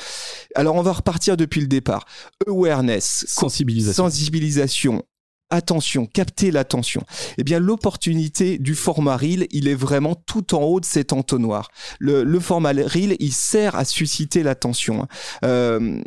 Alors, 0.56 0.76
on 0.76 0.82
va 0.82 0.92
repartir 0.94 1.38
depuis 1.38 1.62
le 1.62 1.68
départ. 1.68 2.06
Awareness, 2.48 3.26
Sensibilisation. 3.28 4.04
sensibilisation, 4.06 5.04
attention, 5.50 6.06
capter 6.06 6.52
l'attention. 6.52 7.04
Eh 7.38 7.44
bien, 7.44 7.60
l'opportunité 7.60 8.58
du 8.58 8.76
format 8.76 9.18
reel, 9.18 9.48
il 9.52 9.68
est 9.68 9.76
vraiment 9.76 10.16
tout 10.16 10.54
en 10.56 10.64
haut 10.64 10.80
de 10.80 10.86
cet 10.86 11.14
entonnoir. 11.14 11.70
Le, 12.00 12.24
le 12.24 12.40
format 12.40 12.72
reel, 12.72 13.16
il 13.20 13.34
sert 13.34 13.76
à 13.76 13.86
susciter 13.86 14.44
l'attention. 14.44 15.08
Euh, 15.44 16.02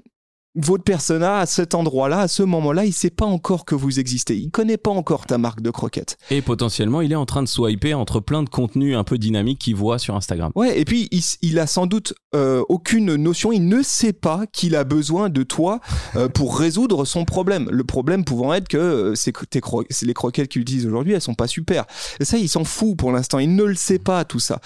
votre 0.54 0.84
persona, 0.84 1.38
à 1.38 1.46
cet 1.46 1.74
endroit-là, 1.74 2.20
à 2.20 2.28
ce 2.28 2.42
moment-là, 2.42 2.84
il 2.84 2.92
sait 2.92 3.10
pas 3.10 3.24
encore 3.24 3.64
que 3.64 3.74
vous 3.74 3.98
existez. 3.98 4.36
Il 4.36 4.50
connaît 4.50 4.76
pas 4.76 4.90
encore 4.90 5.26
ta 5.26 5.38
marque 5.38 5.62
de 5.62 5.70
croquettes. 5.70 6.18
Et 6.30 6.42
potentiellement, 6.42 7.00
il 7.00 7.10
est 7.12 7.16
en 7.16 7.24
train 7.26 7.42
de 7.42 7.48
swiper 7.48 7.94
entre 7.94 8.20
plein 8.20 8.42
de 8.42 8.48
contenus 8.48 8.96
un 8.96 9.04
peu 9.04 9.16
dynamiques 9.16 9.60
qu'il 9.60 9.76
voit 9.76 9.98
sur 9.98 10.14
Instagram. 10.14 10.52
Ouais, 10.54 10.78
et 10.78 10.84
puis 10.84 11.08
il, 11.10 11.22
il 11.40 11.58
a 11.58 11.66
sans 11.66 11.86
doute 11.86 12.14
euh, 12.34 12.62
aucune 12.68 13.14
notion, 13.16 13.52
il 13.52 13.66
ne 13.66 13.82
sait 13.82 14.12
pas 14.12 14.46
qu'il 14.52 14.76
a 14.76 14.84
besoin 14.84 15.30
de 15.30 15.42
toi 15.42 15.80
euh, 16.16 16.28
pour 16.28 16.58
résoudre 16.58 17.04
son 17.04 17.24
problème. 17.24 17.68
Le 17.70 17.84
problème 17.84 18.24
pouvant 18.24 18.52
être 18.52 18.68
que 18.68 18.76
euh, 18.76 19.14
c'est 19.14 19.32
cro- 19.32 19.84
les 20.02 20.14
croquettes 20.14 20.48
qu'il 20.48 20.62
utilise 20.62 20.86
aujourd'hui, 20.86 21.14
elles 21.14 21.20
sont 21.20 21.34
pas 21.34 21.46
super. 21.46 21.86
Et 22.20 22.24
ça, 22.24 22.36
il 22.36 22.48
s'en 22.48 22.64
fout 22.64 22.96
pour 22.96 23.12
l'instant, 23.12 23.38
il 23.38 23.54
ne 23.54 23.64
le 23.64 23.74
sait 23.74 23.98
pas 23.98 24.24
tout 24.24 24.40
ça. 24.40 24.60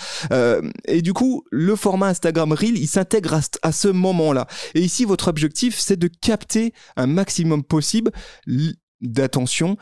Et 0.86 1.02
du 1.02 1.12
coup, 1.12 1.44
le 1.50 1.76
format 1.76 2.08
Instagram 2.08 2.52
Reel, 2.52 2.76
il 2.76 2.86
s'intègre 2.86 3.40
à 3.62 3.72
ce 3.72 3.88
moment-là. 3.88 4.46
Et 4.74 4.80
ici, 4.80 5.04
votre 5.04 5.28
objectif, 5.28 5.75
c'est 5.80 5.96
de 5.96 6.08
capter 6.08 6.72
un 6.96 7.06
maximum 7.06 7.64
possible 7.64 8.10
d'attention, 9.00 9.76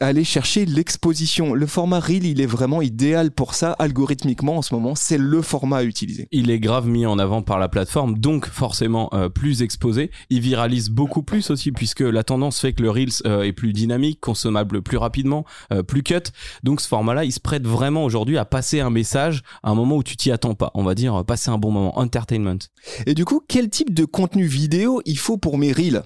aller 0.00 0.24
chercher 0.24 0.64
l'exposition. 0.64 1.54
Le 1.54 1.66
format 1.66 2.00
Reel, 2.00 2.26
il 2.26 2.40
est 2.40 2.46
vraiment 2.46 2.82
idéal 2.82 3.30
pour 3.30 3.54
ça, 3.54 3.72
algorithmiquement 3.72 4.58
en 4.58 4.62
ce 4.62 4.74
moment, 4.74 4.94
c'est 4.94 5.18
le 5.18 5.42
format 5.42 5.78
à 5.78 5.84
utiliser. 5.84 6.28
Il 6.30 6.50
est 6.50 6.60
grave 6.60 6.88
mis 6.88 7.06
en 7.06 7.18
avant 7.18 7.42
par 7.42 7.58
la 7.58 7.68
plateforme, 7.68 8.18
donc 8.18 8.46
forcément 8.46 9.08
euh, 9.12 9.28
plus 9.28 9.62
exposé. 9.62 10.10
Il 10.30 10.40
viralise 10.40 10.90
beaucoup 10.90 11.22
plus 11.22 11.50
aussi, 11.50 11.72
puisque 11.72 12.00
la 12.00 12.24
tendance 12.24 12.60
fait 12.60 12.72
que 12.72 12.82
le 12.82 12.90
Reels 12.90 13.22
euh, 13.26 13.42
est 13.42 13.52
plus 13.52 13.72
dynamique, 13.72 14.20
consommable 14.20 14.82
plus 14.82 14.96
rapidement, 14.96 15.44
euh, 15.72 15.82
plus 15.82 16.02
cut. 16.02 16.22
Donc 16.62 16.80
ce 16.80 16.88
format-là, 16.88 17.24
il 17.24 17.32
se 17.32 17.40
prête 17.40 17.66
vraiment 17.66 18.04
aujourd'hui 18.04 18.38
à 18.38 18.44
passer 18.44 18.80
un 18.80 18.90
message 18.90 19.42
à 19.62 19.70
un 19.70 19.74
moment 19.74 19.96
où 19.96 20.02
tu 20.02 20.16
t'y 20.16 20.30
attends 20.30 20.54
pas. 20.54 20.70
On 20.74 20.84
va 20.84 20.94
dire 20.94 21.14
euh, 21.14 21.24
passer 21.24 21.50
un 21.50 21.58
bon 21.58 21.70
moment, 21.70 21.98
entertainment. 21.98 22.58
Et 23.06 23.14
du 23.14 23.24
coup, 23.24 23.42
quel 23.46 23.68
type 23.70 23.92
de 23.92 24.04
contenu 24.04 24.44
vidéo 24.46 25.02
il 25.04 25.18
faut 25.18 25.36
pour 25.36 25.58
mes 25.58 25.72
Reels? 25.72 26.02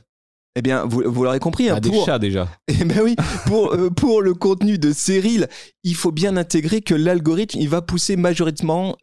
Eh 0.59 0.63
bien, 0.63 0.85
vous, 0.87 1.03
vous 1.05 1.23
l'aurez 1.23 1.39
compris. 1.39 1.69
hein, 1.69 1.75
Ah, 1.77 1.81
des 1.81 1.91
chats 2.05 2.19
déjà. 2.19 2.49
Eh 2.69 2.85
ben 2.85 3.01
oui, 3.05 3.15
pour, 3.47 3.75
euh, 3.75 3.91
pour 3.91 4.23
le 4.23 4.33
contenu 4.35 4.79
de 4.79 4.91
ces 4.93 5.21
reels, 5.21 5.49
il 5.85 5.95
faut 5.95 6.13
bien 6.13 6.37
intégrer 6.37 6.81
que 6.81 6.95
l'algorithme, 6.95 7.59
il 7.61 7.69
va 7.69 7.83
pousser 7.83 8.17
majoritairement, 8.17 8.97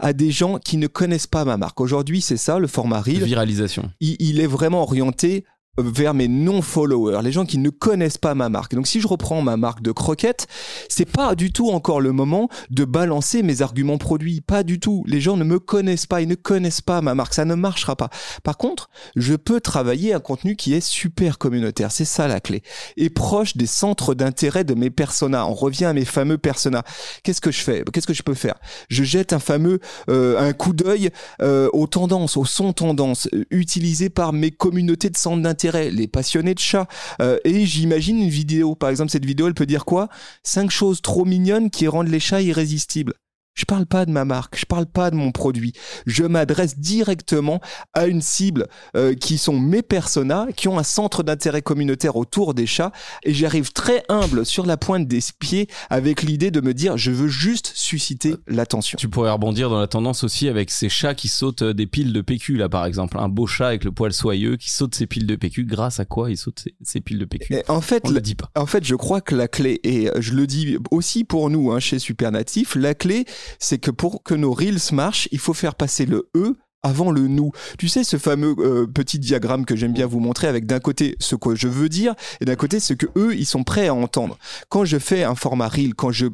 à 0.00 0.12
des 0.12 0.30
gens 0.30 0.58
qui 0.58 0.76
ne 0.76 0.86
connaissent 0.88 1.26
pas 1.26 1.44
ma 1.44 1.56
marque. 1.56 1.80
Aujourd'hui, 1.80 2.20
c'est 2.20 2.36
ça, 2.36 2.58
le 2.58 2.66
format 2.66 3.00
reel. 3.00 3.22
Viralisation. 3.22 3.90
il, 4.00 4.16
il 4.18 4.40
est 4.40 4.46
vraiment 4.46 4.82
orienté 4.82 5.44
vers 5.78 6.14
mes 6.14 6.28
non-followers, 6.28 7.20
les 7.22 7.32
gens 7.32 7.44
qui 7.44 7.58
ne 7.58 7.70
connaissent 7.70 8.18
pas 8.18 8.34
ma 8.34 8.48
marque. 8.48 8.74
Donc 8.74 8.86
si 8.86 9.00
je 9.00 9.08
reprends 9.08 9.42
ma 9.42 9.56
marque 9.56 9.82
de 9.82 9.92
croquettes, 9.92 10.46
c'est 10.88 11.10
pas 11.10 11.34
du 11.34 11.52
tout 11.52 11.70
encore 11.70 12.00
le 12.00 12.12
moment 12.12 12.48
de 12.70 12.84
balancer 12.84 13.42
mes 13.42 13.62
arguments 13.62 13.98
produits, 13.98 14.40
pas 14.40 14.62
du 14.62 14.80
tout. 14.80 15.04
Les 15.06 15.20
gens 15.20 15.36
ne 15.36 15.44
me 15.44 15.58
connaissent 15.58 16.06
pas, 16.06 16.20
ils 16.20 16.28
ne 16.28 16.34
connaissent 16.34 16.80
pas 16.80 17.00
ma 17.00 17.14
marque, 17.14 17.34
ça 17.34 17.44
ne 17.44 17.54
marchera 17.54 17.96
pas. 17.96 18.10
Par 18.42 18.56
contre, 18.56 18.88
je 19.16 19.34
peux 19.34 19.60
travailler 19.60 20.14
un 20.14 20.20
contenu 20.20 20.56
qui 20.56 20.74
est 20.74 20.80
super 20.80 21.38
communautaire, 21.38 21.92
c'est 21.92 22.04
ça 22.04 22.28
la 22.28 22.40
clé, 22.40 22.62
et 22.96 23.10
proche 23.10 23.56
des 23.56 23.66
centres 23.66 24.14
d'intérêt 24.14 24.64
de 24.64 24.74
mes 24.74 24.90
personas. 24.90 25.46
On 25.46 25.54
revient 25.54 25.86
à 25.86 25.92
mes 25.92 26.04
fameux 26.04 26.38
personas. 26.38 26.82
Qu'est-ce 27.22 27.40
que 27.40 27.50
je 27.50 27.60
fais? 27.60 27.84
Qu'est-ce 27.92 28.06
que 28.06 28.14
je 28.14 28.22
peux 28.22 28.34
faire? 28.34 28.54
Je 28.88 29.04
jette 29.04 29.32
un 29.32 29.38
fameux 29.38 29.80
euh, 30.08 30.38
un 30.38 30.52
coup 30.52 30.72
d'œil 30.72 31.10
euh, 31.42 31.68
aux 31.72 31.86
tendances, 31.86 32.36
aux 32.36 32.44
sons 32.44 32.72
tendances 32.72 33.28
euh, 33.32 33.44
utilisés 33.50 34.10
par 34.10 34.32
mes 34.32 34.50
communautés 34.50 35.10
de 35.10 35.16
centres 35.16 35.42
d'intérêt, 35.42 35.65
les 35.72 36.08
passionnés 36.08 36.54
de 36.54 36.58
chats. 36.58 36.86
Euh, 37.20 37.38
et 37.44 37.66
j'imagine 37.66 38.18
une 38.18 38.28
vidéo. 38.28 38.74
Par 38.74 38.90
exemple, 38.90 39.10
cette 39.10 39.24
vidéo, 39.24 39.46
elle 39.46 39.54
peut 39.54 39.66
dire 39.66 39.84
quoi? 39.84 40.08
Cinq 40.42 40.70
choses 40.70 41.02
trop 41.02 41.24
mignonnes 41.24 41.70
qui 41.70 41.88
rendent 41.88 42.08
les 42.08 42.20
chats 42.20 42.42
irrésistibles. 42.42 43.14
Je 43.56 43.64
parle 43.64 43.86
pas 43.86 44.04
de 44.04 44.10
ma 44.10 44.24
marque, 44.26 44.58
je 44.58 44.66
parle 44.66 44.86
pas 44.86 45.10
de 45.10 45.16
mon 45.16 45.32
produit. 45.32 45.72
Je 46.04 46.24
m'adresse 46.24 46.78
directement 46.78 47.60
à 47.94 48.06
une 48.06 48.20
cible 48.20 48.66
euh, 48.96 49.14
qui 49.14 49.38
sont 49.38 49.58
mes 49.58 49.82
personas, 49.82 50.48
qui 50.54 50.68
ont 50.68 50.78
un 50.78 50.82
centre 50.82 51.22
d'intérêt 51.22 51.62
communautaire 51.62 52.16
autour 52.16 52.52
des 52.52 52.66
chats, 52.66 52.92
et 53.24 53.32
j'arrive 53.32 53.72
très 53.72 54.04
humble 54.10 54.44
sur 54.44 54.66
la 54.66 54.76
pointe 54.76 55.08
des 55.08 55.20
pieds 55.38 55.68
avec 55.88 56.22
l'idée 56.22 56.50
de 56.50 56.60
me 56.60 56.74
dire 56.74 56.98
je 56.98 57.10
veux 57.10 57.28
juste 57.28 57.72
susciter 57.74 58.36
l'attention. 58.46 58.96
Tu 58.98 59.08
pourrais 59.08 59.30
rebondir 59.30 59.70
dans 59.70 59.80
la 59.80 59.86
tendance 59.86 60.22
aussi 60.22 60.48
avec 60.48 60.70
ces 60.70 60.90
chats 60.90 61.14
qui 61.14 61.28
sautent 61.28 61.62
euh, 61.62 61.72
des 61.72 61.86
piles 61.86 62.12
de 62.12 62.20
PQ 62.20 62.58
là 62.58 62.68
par 62.68 62.84
exemple. 62.84 63.16
Un 63.18 63.30
beau 63.30 63.46
chat 63.46 63.68
avec 63.68 63.84
le 63.84 63.92
poil 63.92 64.12
soyeux 64.12 64.56
qui 64.56 64.70
saute 64.70 64.94
ses 64.94 65.06
piles 65.06 65.26
de 65.26 65.34
PQ. 65.34 65.64
Grâce 65.64 65.98
à 65.98 66.04
quoi 66.04 66.30
il 66.30 66.36
saute 66.36 66.60
ses, 66.60 66.74
ses 66.82 67.00
piles 67.00 67.18
de 67.18 67.24
PQ? 67.24 67.54
Et 67.54 67.64
en 67.68 67.80
fait, 67.80 68.02
On 68.04 68.10
le 68.10 68.20
dit 68.20 68.34
pas. 68.34 68.50
En 68.54 68.66
fait, 68.66 68.84
je 68.84 68.94
crois 68.94 69.22
que 69.22 69.34
la 69.34 69.48
clé, 69.48 69.80
et 69.82 70.10
je 70.18 70.34
le 70.34 70.46
dis 70.46 70.76
aussi 70.90 71.24
pour 71.24 71.48
nous 71.48 71.72
hein, 71.72 71.80
chez 71.80 71.98
Supernatif, 71.98 72.74
la 72.74 72.94
clé, 72.94 73.24
c'est 73.58 73.78
que 73.78 73.90
pour 73.90 74.22
que 74.22 74.34
nos 74.34 74.52
reels 74.52 74.92
marchent, 74.92 75.28
il 75.32 75.38
faut 75.38 75.54
faire 75.54 75.74
passer 75.74 76.06
le 76.06 76.28
E 76.36 76.56
avant 76.82 77.10
le 77.10 77.26
nous. 77.26 77.50
Tu 77.78 77.88
sais, 77.88 78.04
ce 78.04 78.16
fameux 78.16 78.54
euh, 78.58 78.86
petit 78.86 79.18
diagramme 79.18 79.64
que 79.64 79.74
j'aime 79.74 79.92
bien 79.92 80.06
vous 80.06 80.20
montrer 80.20 80.46
avec 80.46 80.66
d'un 80.66 80.78
côté 80.78 81.16
ce 81.18 81.34
que 81.34 81.54
je 81.54 81.68
veux 81.68 81.88
dire 81.88 82.14
et 82.40 82.44
d'un 82.44 82.54
côté 82.54 82.78
ce 82.80 82.94
que 82.94 83.06
eux, 83.16 83.34
ils 83.34 83.46
sont 83.46 83.64
prêts 83.64 83.88
à 83.88 83.94
entendre. 83.94 84.38
Quand 84.68 84.84
je 84.84 84.98
fais 84.98 85.24
un 85.24 85.34
format 85.34 85.68
reel, 85.68 85.94
quand 85.94 86.12
je 86.12 86.26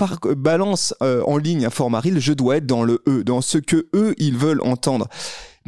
euh, 0.00 0.34
balance 0.36 0.94
euh, 1.02 1.22
en 1.26 1.36
ligne 1.36 1.66
un 1.66 1.70
format 1.70 2.00
reel, 2.00 2.20
je 2.20 2.32
dois 2.32 2.58
être 2.58 2.66
dans 2.66 2.84
le 2.84 3.02
E, 3.08 3.24
dans 3.24 3.40
ce 3.40 3.58
que 3.58 3.88
eux, 3.94 4.14
ils 4.18 4.36
veulent 4.36 4.62
entendre. 4.62 5.08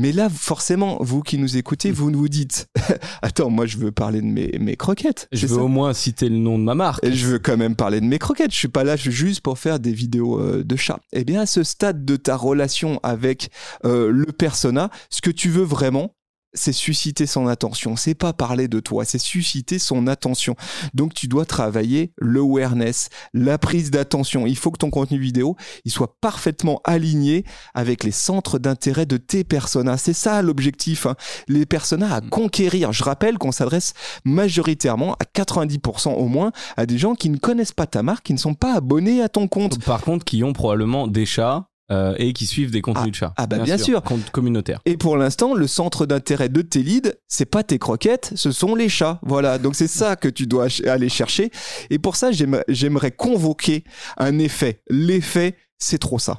Mais 0.01 0.13
là, 0.13 0.31
forcément, 0.31 0.97
vous 1.01 1.21
qui 1.21 1.37
nous 1.37 1.59
écoutez, 1.59 1.91
vous 1.91 2.11
nous 2.11 2.27
dites 2.27 2.69
Attends, 3.23 3.51
moi 3.51 3.67
je 3.67 3.77
veux 3.77 3.93
parler 3.93 4.23
de 4.23 4.27
mes, 4.27 4.57
mes 4.59 4.75
croquettes. 4.75 5.29
Je 5.31 5.47
veux 5.47 5.59
au 5.59 5.69
moins 5.69 5.93
citer 5.93 6.31
le 6.31 6.39
nom 6.39 6.59
de 6.59 6.65
ma 6.65 6.75
marque. 6.75 7.05
et 7.05 7.13
je 7.13 7.27
veux 7.27 7.39
quand 7.39 7.59
même 7.59 7.77
parler 7.77 8.01
de 8.01 8.07
mes 8.07 8.19
croquettes. 8.19 8.51
Je 8.51 8.57
suis 8.57 8.69
pas 8.69 8.83
là 8.83 8.97
juste 8.97 9.43
pour 9.43 9.59
faire 9.59 9.79
des 9.79 9.93
vidéos 9.93 10.41
euh, 10.41 10.65
de 10.65 10.75
chats. 10.75 11.01
Eh 11.13 11.25
bien, 11.25 11.43
à 11.43 11.47
ce 11.47 11.65
stade 11.65 12.07
de 12.07 12.17
ta 12.17 12.35
relation 12.35 12.99
avec 13.03 13.51
euh, 13.85 14.11
le 14.11 14.33
persona, 14.33 14.89
ce 15.11 15.21
que 15.21 15.31
tu 15.31 15.51
veux 15.51 15.65
vraiment, 15.65 16.15
c'est 16.53 16.73
susciter 16.73 17.27
son 17.27 17.47
attention. 17.47 17.97
C'est 17.97 18.15
pas 18.15 18.33
parler 18.33 18.69
de 18.69 18.81
toi, 18.81 19.05
c'est 19.05 19.19
susciter 19.19 19.79
son 19.79 20.07
attention. 20.07 20.57
Donc, 20.95 21.15
tu 21.15 21.29
dois 21.29 21.45
travailler 21.45 22.13
l'awareness, 22.21 23.09
la 23.35 23.59
prise 23.59 23.91
d'attention. 23.91 24.47
Il 24.47 24.57
faut 24.57 24.71
que 24.71 24.79
ton 24.79 24.91
contenu 24.91 25.19
vidéo, 25.19 25.57
il 25.85 25.93
soit 25.93 26.17
parfaitement 26.21 26.81
aligné 26.85 27.45
avec 27.75 28.05
les 28.05 28.11
centres 28.11 28.59
d'intérêt 28.59 29.07
de 29.07 29.17
tes 29.17 29.45
personas. 29.45 29.97
C'est 29.97 30.13
ça 30.13 30.43
l'objectif. 30.43 31.07
hein. 31.07 31.17
Les 31.49 31.67
personas 31.67 32.15
à 32.15 32.21
conquérir. 32.21 32.93
Je 32.93 33.05
rappelle 33.05 33.39
qu'on 33.39 33.53
s'adresse 33.53 33.95
majoritairement 34.25 35.15
à 35.15 35.25
90% 35.25 36.15
au 36.15 36.27
moins 36.29 36.53
à 36.77 36.87
des 36.87 36.99
gens 36.99 37.15
qui 37.15 37.31
ne 37.31 37.37
connaissent 37.39 37.73
pas 37.73 37.87
ta 37.87 38.03
marque, 38.03 38.27
qui 38.27 38.33
ne 38.33 38.39
sont 38.39 38.55
pas 38.55 38.75
abonnés 38.75 39.23
à 39.23 39.29
ton 39.29 39.49
compte. 39.49 39.83
Par 39.85 40.03
contre, 40.03 40.25
qui 40.25 40.43
ont 40.45 40.53
probablement 40.53 41.07
des 41.07 41.27
chats 41.27 41.70
euh, 41.91 42.15
et 42.19 42.33
qui 42.33 42.47
suivent 42.47 42.71
des 42.71 42.83
contenus 42.83 43.11
de 43.11 43.17
chats. 43.17 43.33
ah 43.37 43.47
bah, 43.47 43.59
bien 43.59 43.77
sûr. 43.85 44.03
Communautaire. 44.33 44.81
Et 44.85 44.97
pour 44.97 45.17
l'instant, 45.17 45.55
le 45.55 45.67
centre 45.67 46.07
d'intérêt 46.07 46.49
de 46.49 46.63
tes 46.63 46.83
leads, 46.83 47.13
c'est 47.29 47.47
pas 47.47 47.63
tes 47.65 47.79
croquettes, 47.79 48.33
ce 48.37 48.53
sont 48.53 48.75
les 48.75 48.89
chats. 48.89 49.19
Voilà. 49.23 49.59
Donc 49.59 49.75
c'est 49.75 49.89
ça 49.89 50.17
que 50.17 50.29
tu 50.29 50.47
dois 50.47 50.69
aller 50.87 51.09
chercher. 51.09 51.51
Et 51.91 51.99
pour 51.99 52.17
ça, 52.17 52.33
j'aime- 52.33 52.63
j'aimerais 52.69 53.11
convoquer 53.11 53.85
un 54.17 54.39
effet. 54.39 54.83
L'effet, 54.89 55.57
c'est 55.79 55.99
trop 55.99 56.19
ça. 56.19 56.39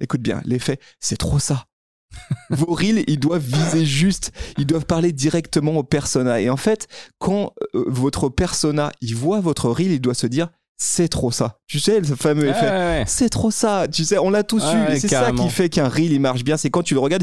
Écoute 0.00 0.22
bien, 0.22 0.40
l'effet, 0.44 0.78
c'est 0.98 1.16
trop 1.18 1.38
ça. 1.38 1.66
Vos 2.50 2.74
reels, 2.74 3.04
ils 3.06 3.20
doivent 3.20 3.44
viser 3.44 3.84
juste, 3.86 4.32
ils 4.58 4.66
doivent 4.66 4.86
parler 4.86 5.12
directement 5.12 5.76
au 5.76 5.84
persona. 5.84 6.40
Et 6.40 6.50
en 6.50 6.56
fait, 6.56 6.88
quand 7.18 7.52
euh, 7.74 7.84
votre 7.86 8.28
persona, 8.28 8.90
il 9.00 9.14
voit 9.14 9.40
votre 9.40 9.68
reel, 9.70 9.92
il 9.92 10.00
doit 10.00 10.14
se 10.14 10.26
dire, 10.26 10.48
c'est 10.76 11.08
trop 11.08 11.30
ça. 11.30 11.59
Tu 11.70 11.78
sais, 11.78 12.02
ce 12.02 12.14
fameux 12.16 12.48
effet. 12.48 12.66
ouais, 12.66 12.70
ouais. 12.70 13.04
C'est 13.06 13.28
trop 13.28 13.52
ça, 13.52 13.86
tu 13.86 14.04
sais, 14.04 14.18
on 14.18 14.30
l'a 14.30 14.42
tous 14.42 14.60
eu. 14.64 14.92
et 14.92 14.98
c'est 14.98 15.06
ça 15.06 15.30
qui 15.30 15.48
fait 15.50 15.68
qu'un 15.68 15.88
reel 15.88 16.10
il 16.12 16.18
marche 16.20 16.42
bien. 16.42 16.56
C'est 16.56 16.68
quand 16.68 16.82
tu 16.82 16.94
le 16.94 17.00
regardes 17.00 17.22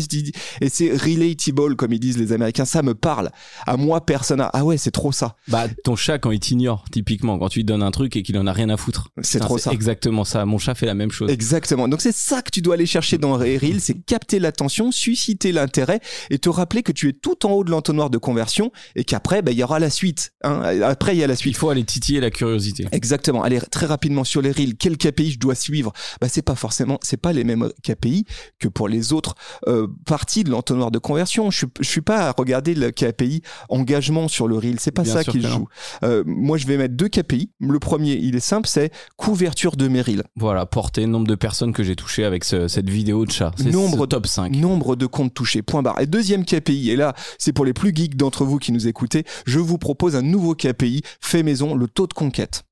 et, 0.62 0.70
c'est 0.70 0.92
relatable, 0.96 1.76
comme 1.76 1.92
ils 1.92 2.00
disent 2.00 2.18
les 2.18 2.32
Américains. 2.32 2.64
Ça 2.64 2.82
me 2.82 2.96
parle. 2.96 3.30
À 3.66 3.76
moi, 3.76 4.06
persona. 4.06 4.50
Ah 4.54 4.64
ouais, 4.64 4.78
c'est 4.78 4.92
trop 4.92 5.12
ça. 5.12 5.36
Bah, 5.50 5.66
ton 5.84 5.98
chat, 5.98 6.18
quand 6.18 6.32
il 6.32 6.40
t'ignore, 6.40 6.86
typiquement, 6.92 7.38
quand 7.38 7.50
tu 7.50 7.60
lui 7.60 7.66
donnes 7.66 7.84
un 7.84 7.92
truc 7.92 8.16
et 8.16 8.24
qu'il 8.24 8.38
en 8.38 8.48
a 8.48 8.54
rien 8.54 8.70
à 8.70 8.78
foutre. 8.78 9.10
C'est 9.22 9.40
trop 9.40 9.58
ça. 9.58 9.72
exactement 9.72 10.24
ça. 10.24 10.46
Mon 10.46 10.58
chat 10.60 10.76
fait 10.76 10.86
la 10.86 10.94
même 10.94 11.12
chose. 11.12 11.30
Exactement. 11.30 11.90
Donc 11.90 12.00
c'est 12.02 12.16
ça 12.16 12.42
que 12.42 12.50
tu 12.50 12.62
dois 12.62 12.76
aller 12.76 12.86
chercher 12.86 13.18
dans 13.18 13.38
les 13.38 13.58
reels, 13.58 13.82
c'est 13.82 13.96
capter 14.06 14.40
l'attention, 14.40 14.92
susciter 14.94 15.52
l'intérêt 15.52 16.00
et 16.30 16.40
te 16.40 16.48
rappeler 16.48 16.84
que 16.84 16.94
tu 16.94 17.10
es 17.10 17.14
tout 17.14 17.46
en 17.46 17.52
haut 17.52 17.64
de 17.66 17.72
l'entonnoir 17.72 18.10
de 18.10 18.18
conversion 18.18 18.72
et 18.96 19.04
qu'après, 19.04 19.42
bah, 19.42 19.52
il 19.52 19.58
y 19.58 19.64
aura 19.64 19.80
la 19.80 19.90
suite. 19.90 20.32
hein. 20.44 20.62
Après, 20.84 21.16
il 21.16 21.20
y 21.20 21.24
a 21.24 21.28
la 21.28 21.34
Il 21.34 21.38
suite. 21.38 21.58
faut 21.58 21.70
aller 21.70 21.84
titiller 21.84 22.22
la 22.22 22.30
curiosité. 22.32 22.88
Exactement. 22.94 23.44
Allez 23.44 23.60
très 23.60 23.86
rapidement 23.88 24.24
sur 24.24 24.37
les 24.42 24.52
reels. 24.52 24.76
Quel 24.78 24.98
KPI 24.98 25.32
je 25.32 25.40
dois 25.40 25.56
suivre? 25.56 25.92
Bah 26.22 26.28
c'est 26.30 26.42
pas 26.42 26.56
forcément, 26.56 27.00
c'est 27.02 27.18
pas 27.18 27.34
les 27.34 27.44
mêmes 27.44 27.70
KPI 27.84 28.26
que 28.60 28.68
pour 28.68 28.88
les 28.88 29.14
autres 29.14 29.36
euh, 29.68 29.88
parties 30.06 30.44
de 30.44 30.50
l'entonnoir 30.52 30.92
de 30.92 31.00
conversion. 31.00 31.52
Je 31.52 31.58
suis, 31.60 31.68
je 31.80 31.88
suis 31.88 32.02
pas 32.02 32.28
à 32.30 32.32
regarder 32.38 32.74
le 32.76 32.92
KPI 32.92 33.42
engagement 33.70 34.28
sur 34.28 34.48
le 34.48 34.58
reel. 34.58 34.80
C'est 34.80 34.92
pas 34.92 35.04
Bien 35.04 35.14
ça 35.14 35.24
qu'il 35.24 35.46
joue. 35.48 35.68
Euh, 36.04 36.24
moi, 36.26 36.58
je 36.58 36.68
vais 36.68 36.78
mettre 36.78 36.96
deux 36.96 37.08
KPI. 37.10 37.52
Le 37.60 37.80
premier, 37.80 38.14
il 38.14 38.36
est 38.36 38.40
simple, 38.40 38.68
c'est 38.68 38.92
couverture 39.16 39.76
de 39.76 39.88
mes 39.88 40.02
reels. 40.02 40.24
Voilà, 40.36 40.66
portée, 40.66 41.06
nombre 41.06 41.28
de 41.28 41.36
personnes 41.36 41.74
que 41.74 41.84
j'ai 41.84 41.96
touchées 41.96 42.24
avec 42.24 42.44
ce- 42.44 42.68
cette 42.68 42.90
vidéo 42.90 43.26
de 43.26 43.32
chat. 43.32 43.52
Nombre 43.64 44.02
ce 44.04 44.06
top 44.06 44.28
5. 44.28 44.56
Nombre 44.56 44.96
de 44.96 45.06
comptes 45.06 45.34
touchés, 45.34 45.62
point 45.62 45.82
barre. 45.82 46.00
Et 46.00 46.06
deuxième 46.08 46.46
KPI, 46.46 46.92
et 46.92 46.96
là, 46.96 47.14
c'est 47.38 47.54
pour 47.54 47.66
les 47.66 47.74
plus 47.74 47.94
geeks 47.96 48.16
d'entre 48.16 48.46
vous 48.46 48.58
qui 48.60 48.72
nous 48.72 48.88
écoutez, 48.88 49.24
je 49.46 49.60
vous 49.60 49.78
propose 49.78 50.16
un 50.16 50.22
nouveau 50.22 50.56
KPI 50.56 51.02
fait 51.22 51.44
maison, 51.44 51.76
le 51.76 51.88
taux 51.88 52.08
de 52.08 52.14
conquête. 52.14 52.64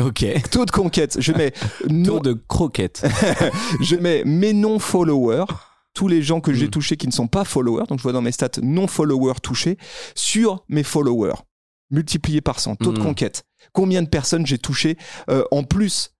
Ok. 0.00 0.24
Taux 0.50 0.64
de 0.66 0.70
conquête, 0.70 1.16
je 1.20 1.32
mets, 1.32 1.50
Taux 1.80 1.88
non, 1.90 2.18
de 2.20 2.32
croquettes. 2.34 3.02
je 3.80 3.96
mets 3.96 4.22
mes 4.24 4.52
non-followers, 4.52 5.46
tous 5.94 6.08
les 6.08 6.20
gens 6.22 6.40
que 6.40 6.52
j'ai 6.52 6.66
Mm. 6.66 6.70
touchés 6.70 6.96
qui 6.96 7.06
ne 7.06 7.12
sont 7.12 7.28
pas 7.28 7.44
followers, 7.44 7.84
donc 7.88 7.98
je 7.98 8.02
vois 8.02 8.12
dans 8.12 8.20
mes 8.22 8.32
stats 8.32 8.60
non-followers 8.62 9.40
touchés, 9.42 9.78
sur 10.14 10.64
mes 10.68 10.82
followers, 10.82 11.36
multiplié 11.90 12.40
par 12.42 12.60
100, 12.60 12.76
taux 12.76 12.92
de 12.92 13.00
Mm. 13.00 13.04
conquête. 13.04 13.44
Combien 13.72 14.02
de 14.02 14.08
personnes 14.08 14.46
j'ai 14.46 14.58
touché 14.58 14.96
euh, 15.30 15.44
en 15.50 15.62
plus 15.64 16.10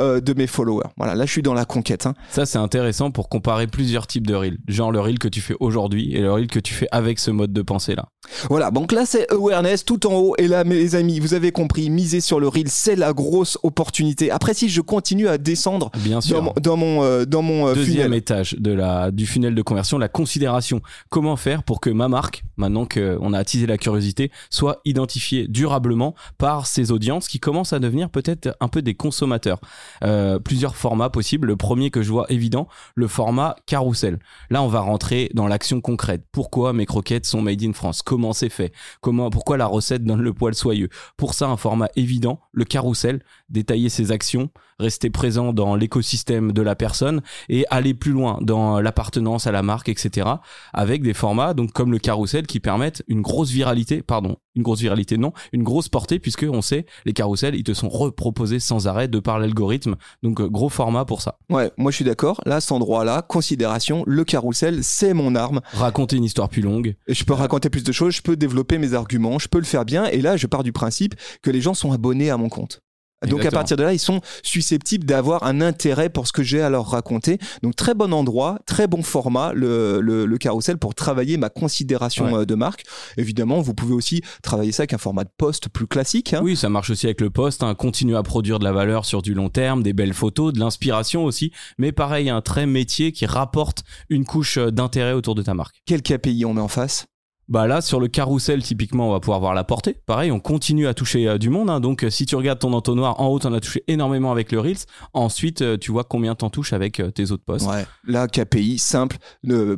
euh, 0.00 0.20
de 0.20 0.32
mes 0.34 0.46
followers 0.46 0.86
Voilà, 0.96 1.14
là 1.14 1.26
je 1.26 1.30
suis 1.32 1.42
dans 1.42 1.54
la 1.54 1.64
conquête. 1.64 2.06
hein. 2.06 2.14
Ça, 2.30 2.46
c'est 2.46 2.58
intéressant 2.58 3.10
pour 3.10 3.28
comparer 3.28 3.66
plusieurs 3.66 4.06
types 4.06 4.26
de 4.26 4.34
reels. 4.34 4.58
Genre 4.68 4.92
le 4.92 5.00
reel 5.00 5.18
que 5.18 5.28
tu 5.28 5.40
fais 5.40 5.54
aujourd'hui 5.60 6.14
et 6.14 6.20
le 6.20 6.32
reel 6.32 6.46
que 6.48 6.58
tu 6.60 6.74
fais 6.74 6.88
avec 6.92 7.18
ce 7.18 7.30
mode 7.30 7.52
de 7.52 7.62
pensée 7.62 7.94
là. 7.94 8.06
Voilà, 8.50 8.70
donc 8.70 8.92
là 8.92 9.06
c'est 9.06 9.30
awareness 9.32 9.84
tout 9.84 10.06
en 10.06 10.14
haut. 10.14 10.34
Et 10.38 10.48
là, 10.48 10.64
mes 10.64 10.94
amis, 10.94 11.20
vous 11.20 11.34
avez 11.34 11.52
compris, 11.52 11.90
miser 11.90 12.20
sur 12.20 12.40
le 12.40 12.48
reel, 12.48 12.68
c'est 12.68 12.96
la 12.96 13.12
grosse 13.12 13.56
opportunité. 13.62 14.30
Après, 14.30 14.52
si 14.54 14.68
je 14.68 14.80
continue 14.80 15.28
à 15.28 15.38
descendre 15.38 15.90
Bien 15.98 16.20
sûr. 16.20 16.36
dans 16.36 16.42
mon, 16.42 16.52
dans 16.60 16.76
mon, 16.76 17.02
euh, 17.04 17.24
dans 17.24 17.42
mon 17.42 17.68
euh, 17.68 17.74
Deuxième 17.74 18.04
funnel, 18.06 18.18
étage 18.18 18.54
de 18.58 18.72
la, 18.72 19.10
du 19.10 19.26
funnel 19.26 19.54
de 19.54 19.62
conversion, 19.62 19.98
la 19.98 20.08
considération. 20.08 20.80
Comment 21.08 21.36
faire 21.36 21.62
pour 21.62 21.80
que 21.80 21.88
ma 21.90 22.08
marque, 22.08 22.42
maintenant 22.56 22.86
qu'on 22.86 23.32
a 23.32 23.38
attisé 23.38 23.66
la 23.66 23.78
curiosité, 23.78 24.30
soit 24.50 24.80
identifiée 24.84 25.46
durablement 25.48 26.14
par 26.38 26.66
ces 26.66 26.90
audiences 26.90 27.28
qui 27.28 27.38
commencent 27.40 27.72
à 27.72 27.78
devenir 27.78 28.10
peut-être 28.10 28.56
un 28.60 28.68
peu 28.68 28.82
des 28.82 28.94
consommateurs? 28.94 29.60
Euh, 30.04 30.38
plusieurs 30.38 30.76
formats 30.76 31.10
possibles. 31.10 31.48
Le 31.48 31.56
premier 31.56 31.90
que 31.90 32.02
je 32.02 32.10
vois 32.10 32.26
évident, 32.30 32.68
le 32.94 33.08
format 33.08 33.56
carrousel. 33.66 34.18
Là, 34.50 34.62
on 34.62 34.68
va 34.68 34.80
rentrer 34.80 35.30
dans 35.34 35.46
l'action 35.46 35.80
concrète. 35.80 36.24
Pourquoi 36.32 36.72
mes 36.72 36.86
croquettes 36.86 37.26
sont 37.26 37.42
made 37.42 37.62
in 37.62 37.72
France? 37.72 38.02
Comment 38.02 38.32
c'est 38.32 38.48
fait? 38.48 38.72
Comment, 39.00 39.30
pourquoi 39.30 39.56
la 39.56 39.66
recette 39.66 40.04
donne 40.04 40.22
le 40.22 40.32
poil 40.32 40.54
soyeux? 40.54 40.88
Pour 41.16 41.34
ça, 41.34 41.48
un 41.48 41.56
format 41.56 41.88
évident, 41.96 42.40
le 42.52 42.64
carrousel, 42.64 43.22
détailler 43.48 43.88
ses 43.88 44.12
actions, 44.12 44.50
rester 44.78 45.10
présent 45.10 45.52
dans 45.52 45.74
l'écosystème 45.74 46.52
de 46.52 46.62
la 46.62 46.74
personne 46.74 47.22
et 47.48 47.64
aller 47.70 47.94
plus 47.94 48.12
loin 48.12 48.38
dans 48.42 48.80
l'appartenance 48.80 49.46
à 49.46 49.52
la 49.52 49.62
marque, 49.62 49.88
etc. 49.88 50.28
Avec 50.72 51.02
des 51.02 51.14
formats 51.14 51.54
donc 51.54 51.72
comme 51.72 51.92
le 51.92 51.98
carrousel 51.98 52.46
qui 52.46 52.60
permettent 52.60 53.02
une 53.08 53.22
grosse 53.22 53.50
viralité, 53.50 54.02
pardon, 54.02 54.36
une 54.54 54.62
grosse 54.62 54.80
viralité 54.80 55.18
non, 55.18 55.32
une 55.52 55.62
grosse 55.62 55.88
portée 55.88 56.18
puisque 56.18 56.46
on 56.48 56.62
sait 56.62 56.86
les 57.04 57.12
carousels 57.12 57.54
ils 57.54 57.64
te 57.64 57.74
sont 57.74 57.88
reproposés 57.88 58.60
sans 58.60 58.86
arrêt 58.86 59.08
de 59.08 59.18
par 59.18 59.38
l'algorithme. 59.38 59.96
Donc 60.22 60.40
euh, 60.40 60.48
gros 60.48 60.68
format 60.68 61.04
pour 61.04 61.22
ça. 61.22 61.38
Ouais, 61.50 61.70
moi 61.76 61.90
je 61.90 61.96
suis 61.96 62.04
d'accord. 62.04 62.40
Là, 62.44 62.60
cet 62.60 62.72
endroit-là, 62.72 63.22
considération, 63.22 64.04
le 64.06 64.24
carrousel, 64.24 64.82
c'est 64.82 65.14
mon 65.14 65.34
arme. 65.34 65.60
Raconter 65.72 66.16
une 66.16 66.24
histoire 66.24 66.48
plus 66.48 66.62
longue. 66.62 66.96
Et 67.06 67.14
je 67.14 67.24
peux 67.24 67.34
raconter 67.34 67.70
plus 67.70 67.84
de 67.84 67.92
choses, 67.92 68.14
je 68.14 68.22
peux 68.22 68.36
développer 68.36 68.78
mes 68.78 68.94
arguments, 68.94 69.38
je 69.38 69.48
peux 69.48 69.58
le 69.58 69.64
faire 69.64 69.84
bien. 69.84 70.06
Et 70.06 70.20
là, 70.20 70.36
je 70.36 70.46
pars 70.46 70.62
du 70.62 70.72
principe 70.72 71.14
que 71.42 71.50
les 71.50 71.60
gens 71.60 71.74
sont 71.74 71.92
abonnés 71.92 72.30
à 72.30 72.36
mon 72.36 72.48
compte. 72.48 72.82
Donc 73.26 73.44
à 73.44 73.50
partir 73.50 73.76
de 73.76 73.82
là, 73.82 73.92
ils 73.92 73.98
sont 73.98 74.20
susceptibles 74.42 75.04
d'avoir 75.04 75.44
un 75.44 75.60
intérêt 75.60 76.08
pour 76.08 76.26
ce 76.26 76.32
que 76.32 76.42
j'ai 76.42 76.60
à 76.60 76.70
leur 76.70 76.88
raconter. 76.88 77.38
Donc 77.62 77.76
très 77.76 77.94
bon 77.94 78.12
endroit, 78.12 78.58
très 78.66 78.86
bon 78.86 79.02
format, 79.02 79.52
le, 79.52 80.00
le, 80.00 80.38
carrousel 80.38 80.76
pour 80.76 80.94
travailler 80.94 81.38
ma 81.38 81.48
considération 81.48 82.36
euh, 82.36 82.44
de 82.44 82.54
marque. 82.54 82.84
Évidemment, 83.16 83.60
vous 83.60 83.74
pouvez 83.74 83.94
aussi 83.94 84.22
travailler 84.42 84.72
ça 84.72 84.82
avec 84.82 84.92
un 84.92 84.98
format 84.98 85.24
de 85.24 85.30
post 85.36 85.68
plus 85.68 85.86
classique. 85.86 86.34
Hein. 86.34 86.40
Oui, 86.42 86.56
ça 86.56 86.68
marche 86.68 86.90
aussi 86.90 87.06
avec 87.06 87.20
le 87.20 87.30
post. 87.30 87.62
Hein. 87.62 87.74
Continuer 87.74 88.16
à 88.16 88.22
produire 88.22 88.58
de 88.58 88.64
la 88.64 88.72
valeur 88.72 89.04
sur 89.04 89.22
du 89.22 89.34
long 89.34 89.48
terme, 89.48 89.82
des 89.82 89.92
belles 89.92 90.12
photos, 90.12 90.52
de 90.52 90.58
l'inspiration 90.58 91.24
aussi. 91.24 91.52
Mais 91.78 91.92
pareil, 91.92 92.28
un 92.28 92.42
très 92.42 92.66
métier 92.66 93.12
qui 93.12 93.26
rapporte 93.26 93.82
une 94.10 94.24
couche 94.24 94.58
euh, 94.58 94.70
d'intérêt 94.70 95.12
autour 95.12 95.34
de 95.34 95.42
ta 95.42 95.54
marque. 95.54 95.76
Quel 95.86 96.02
KPI 96.02 96.44
on 96.44 96.54
met 96.54 96.60
en 96.60 96.68
face? 96.68 97.06
Bah 97.48 97.66
là, 97.68 97.80
sur 97.80 98.00
le 98.00 98.08
carrousel, 98.08 98.62
typiquement, 98.62 99.08
on 99.08 99.12
va 99.12 99.20
pouvoir 99.20 99.38
voir 99.38 99.54
la 99.54 99.62
portée. 99.62 99.96
Pareil, 100.06 100.32
on 100.32 100.40
continue 100.40 100.88
à 100.88 100.94
toucher 100.94 101.28
euh, 101.28 101.38
du 101.38 101.48
monde. 101.48 101.70
Hein. 101.70 101.78
Donc, 101.78 102.02
euh, 102.02 102.10
si 102.10 102.26
tu 102.26 102.34
regardes 102.34 102.58
ton 102.58 102.72
entonnoir, 102.72 103.20
en 103.20 103.28
haut, 103.28 103.38
on 103.44 103.52
as 103.52 103.60
touché 103.60 103.84
énormément 103.86 104.32
avec 104.32 104.50
le 104.50 104.58
Reels. 104.58 104.86
Ensuite, 105.12 105.62
euh, 105.62 105.76
tu 105.76 105.92
vois 105.92 106.02
combien 106.02 106.34
t'en 106.34 106.50
touches 106.50 106.72
avec 106.72 107.00
tes 107.14 107.30
autres 107.30 107.44
posts. 107.44 107.68
Ouais. 107.68 107.86
Là, 108.04 108.26
KPI, 108.26 108.78
simple, 108.78 109.18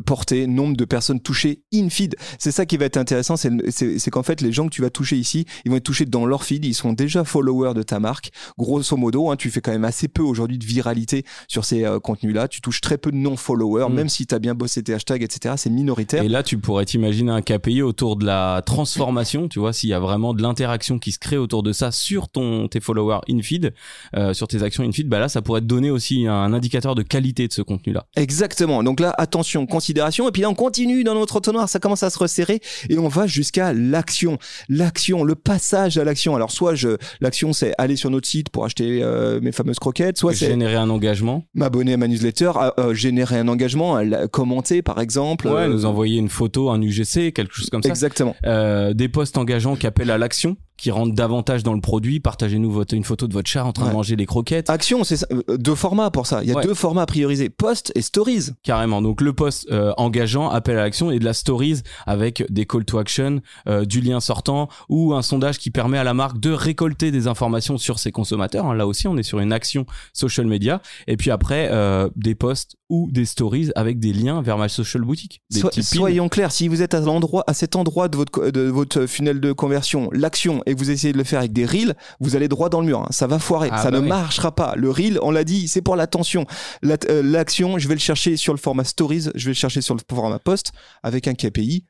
portée, 0.06 0.46
nombre 0.46 0.76
de 0.76 0.84
personnes 0.84 1.20
touchées 1.20 1.62
in 1.74 1.90
feed. 1.90 2.16
C'est 2.38 2.52
ça 2.52 2.64
qui 2.64 2.76
va 2.78 2.86
être 2.86 2.96
intéressant, 2.96 3.36
c'est 3.36 4.10
qu'en 4.10 4.22
fait, 4.22 4.40
les 4.40 4.52
gens 4.52 4.66
que 4.66 4.72
tu 4.72 4.82
vas 4.82 4.90
toucher 4.90 5.16
ici, 5.16 5.44
ils 5.64 5.70
vont 5.70 5.76
être 5.76 5.84
touchés 5.84 6.06
dans 6.06 6.24
leur 6.24 6.44
feed. 6.44 6.64
Ils 6.64 6.74
sont 6.74 6.92
déjà 6.92 7.24
followers 7.24 7.74
de 7.74 7.82
ta 7.82 8.00
marque. 8.00 8.30
Grosso 8.58 8.96
modo, 8.96 9.30
hein, 9.30 9.36
tu 9.36 9.50
fais 9.50 9.60
quand 9.60 9.72
même 9.72 9.84
assez 9.84 10.08
peu 10.08 10.22
aujourd'hui 10.22 10.58
de 10.58 10.64
viralité 10.64 11.24
sur 11.48 11.64
ces 11.64 11.86
contenus-là. 12.02 12.48
Tu 12.48 12.60
touches 12.60 12.80
très 12.80 12.98
peu 12.98 13.10
de 13.10 13.16
non-followers, 13.16 13.90
mm. 13.90 13.94
même 13.94 14.08
si 14.08 14.26
tu 14.26 14.34
as 14.34 14.38
bien 14.38 14.54
bossé 14.54 14.82
tes 14.82 14.94
hashtags, 14.94 15.22
etc. 15.22 15.54
C'est 15.58 15.70
minoritaire. 15.70 16.22
Et 16.22 16.28
là, 16.28 16.42
tu 16.42 16.58
pourrais 16.58 16.84
t'imaginer 16.84 17.30
un 17.30 17.42
payer 17.58 17.82
autour 17.82 18.16
de 18.16 18.24
la 18.24 18.62
transformation, 18.64 19.48
tu 19.48 19.58
vois, 19.58 19.72
s'il 19.72 19.88
y 19.90 19.94
a 19.94 20.00
vraiment 20.00 20.34
de 20.34 20.42
l'interaction 20.42 20.98
qui 20.98 21.12
se 21.12 21.18
crée 21.18 21.36
autour 21.36 21.62
de 21.62 21.72
ça 21.72 21.90
sur 21.92 22.28
ton 22.28 22.68
tes 22.68 22.80
followers 22.80 23.20
in 23.30 23.40
feed, 23.42 23.72
euh, 24.16 24.34
sur 24.34 24.48
tes 24.48 24.62
actions 24.62 24.84
in 24.84 24.92
feed, 24.92 25.08
bah 25.08 25.18
là 25.18 25.28
ça 25.28 25.42
pourrait 25.42 25.60
te 25.60 25.66
donner 25.66 25.90
aussi 25.90 26.26
un 26.26 26.52
indicateur 26.52 26.94
de 26.94 27.02
qualité 27.02 27.48
de 27.48 27.52
ce 27.52 27.62
contenu-là. 27.62 28.06
Exactement. 28.16 28.82
Donc 28.82 29.00
là 29.00 29.14
attention, 29.18 29.66
considération 29.66 30.28
et 30.28 30.32
puis 30.32 30.42
là 30.42 30.50
on 30.50 30.54
continue 30.54 31.04
dans 31.04 31.14
notre 31.14 31.36
entonnoir, 31.36 31.68
ça 31.68 31.78
commence 31.78 32.02
à 32.02 32.10
se 32.10 32.18
resserrer 32.18 32.60
et 32.88 32.98
on 32.98 33.08
va 33.08 33.26
jusqu'à 33.26 33.72
l'action, 33.72 34.38
l'action, 34.68 35.24
le 35.24 35.34
passage 35.34 35.98
à 35.98 36.04
l'action. 36.04 36.34
Alors 36.36 36.50
soit 36.50 36.74
je 36.74 36.96
l'action 37.20 37.52
c'est 37.52 37.74
aller 37.78 37.96
sur 37.96 38.10
notre 38.10 38.28
site 38.28 38.50
pour 38.50 38.64
acheter 38.64 39.02
euh, 39.02 39.40
mes 39.40 39.52
fameuses 39.52 39.78
croquettes, 39.78 40.18
soit 40.18 40.34
c'est 40.34 40.48
générer 40.48 40.76
un 40.76 40.90
engagement, 40.90 41.44
m'abonner 41.54 41.94
à 41.94 41.96
ma 41.96 42.08
newsletter, 42.08 42.52
euh, 42.78 42.94
générer 42.94 43.38
un 43.38 43.48
engagement, 43.48 44.00
commenter 44.30 44.82
par 44.82 45.00
exemple, 45.00 45.48
ouais, 45.48 45.68
nous 45.68 45.84
envoyer 45.84 46.18
une 46.18 46.28
photo, 46.28 46.70
un 46.70 46.80
UGC, 46.80 47.32
quelque 47.32 47.47
chose 47.56 47.70
comme 47.70 47.82
ça. 47.82 47.88
Exactement. 47.88 48.36
Euh, 48.44 48.94
des 48.94 49.08
postes 49.08 49.38
engageants 49.38 49.76
qui 49.76 49.86
appellent 49.86 50.10
à 50.10 50.18
l'action 50.18 50.56
qui 50.78 50.90
rentrent 50.90 51.14
davantage 51.14 51.62
dans 51.62 51.74
le 51.74 51.80
produit. 51.80 52.20
Partagez-nous 52.20 52.70
votre, 52.70 52.94
une 52.94 53.04
photo 53.04 53.26
de 53.26 53.34
votre 53.34 53.50
chat 53.50 53.64
en 53.64 53.72
train 53.72 53.88
de 53.88 53.92
manger 53.92 54.16
les 54.16 54.26
croquettes. 54.26 54.70
Action, 54.70 55.04
c'est 55.04 55.30
euh, 55.32 55.56
deux 55.58 55.74
formats 55.74 56.10
pour 56.10 56.26
ça. 56.26 56.42
Il 56.42 56.48
y 56.48 56.56
a 56.56 56.60
deux 56.62 56.74
formats 56.74 57.02
à 57.02 57.06
prioriser, 57.06 57.50
post 57.50 57.92
et 57.94 58.02
stories. 58.02 58.50
Carrément. 58.62 59.02
Donc 59.02 59.20
le 59.20 59.32
post 59.32 59.66
euh, 59.70 59.92
engageant, 59.96 60.48
appel 60.48 60.78
à 60.78 60.82
l'action 60.82 61.10
et 61.10 61.18
de 61.18 61.24
la 61.24 61.34
stories 61.34 61.82
avec 62.06 62.44
des 62.50 62.64
call 62.64 62.84
to 62.84 62.98
action, 62.98 63.40
euh, 63.68 63.84
du 63.84 64.00
lien 64.00 64.20
sortant 64.20 64.68
ou 64.88 65.14
un 65.14 65.22
sondage 65.22 65.58
qui 65.58 65.70
permet 65.70 65.98
à 65.98 66.04
la 66.04 66.14
marque 66.14 66.38
de 66.38 66.52
récolter 66.52 67.10
des 67.10 67.26
informations 67.26 67.76
sur 67.76 67.98
ses 67.98 68.12
consommateurs. 68.12 68.66
Hein, 68.66 68.74
là 68.74 68.86
aussi, 68.86 69.08
on 69.08 69.16
est 69.16 69.22
sur 69.24 69.40
une 69.40 69.52
action 69.52 69.84
social 70.12 70.46
media. 70.46 70.80
Et 71.08 71.16
puis 71.16 71.30
après, 71.30 71.70
des 72.14 72.34
posts 72.34 72.76
ou 72.88 73.08
des 73.10 73.24
stories 73.24 73.70
avec 73.74 73.98
des 73.98 74.12
liens 74.12 74.40
vers 74.40 74.56
ma 74.56 74.68
social 74.68 75.02
boutique. 75.02 75.42
soyons 75.82 76.28
clairs, 76.28 76.52
si 76.52 76.68
vous 76.68 76.82
êtes 76.82 76.94
à 76.94 77.00
l'endroit, 77.00 77.44
à 77.46 77.54
cet 77.54 77.76
endroit 77.76 78.08
de 78.08 78.16
votre, 78.16 78.50
de 78.50 78.62
votre 78.62 79.06
funnel 79.06 79.40
de 79.40 79.52
conversion, 79.52 80.08
l'action 80.12 80.62
et 80.68 80.74
que 80.74 80.78
vous 80.78 80.90
essayez 80.90 81.12
de 81.12 81.18
le 81.18 81.24
faire 81.24 81.38
avec 81.38 81.52
des 81.52 81.64
reels, 81.64 81.96
vous 82.20 82.36
allez 82.36 82.48
droit 82.48 82.68
dans 82.68 82.80
le 82.80 82.86
mur. 82.86 83.00
Hein. 83.00 83.08
Ça 83.10 83.26
va 83.26 83.38
foirer. 83.38 83.68
Ah 83.72 83.82
ça 83.82 83.90
bah 83.90 84.00
ne 84.00 84.06
marchera 84.06 84.54
pas. 84.54 84.74
Le 84.76 84.90
reel, 84.90 85.18
on 85.22 85.30
l'a 85.30 85.44
dit, 85.44 85.68
c'est 85.68 85.82
pour 85.82 85.96
l'attention. 85.96 86.46
Euh, 86.84 87.22
l'action, 87.22 87.78
je 87.78 87.88
vais 87.88 87.94
le 87.94 88.00
chercher 88.00 88.36
sur 88.36 88.52
le 88.52 88.58
format 88.58 88.84
stories, 88.84 89.30
je 89.34 89.44
vais 89.44 89.50
le 89.50 89.54
chercher 89.54 89.80
sur 89.80 89.94
le 89.94 90.00
format 90.08 90.38
post 90.38 90.72
avec 91.02 91.26
un 91.26 91.34
KPI 91.34 91.84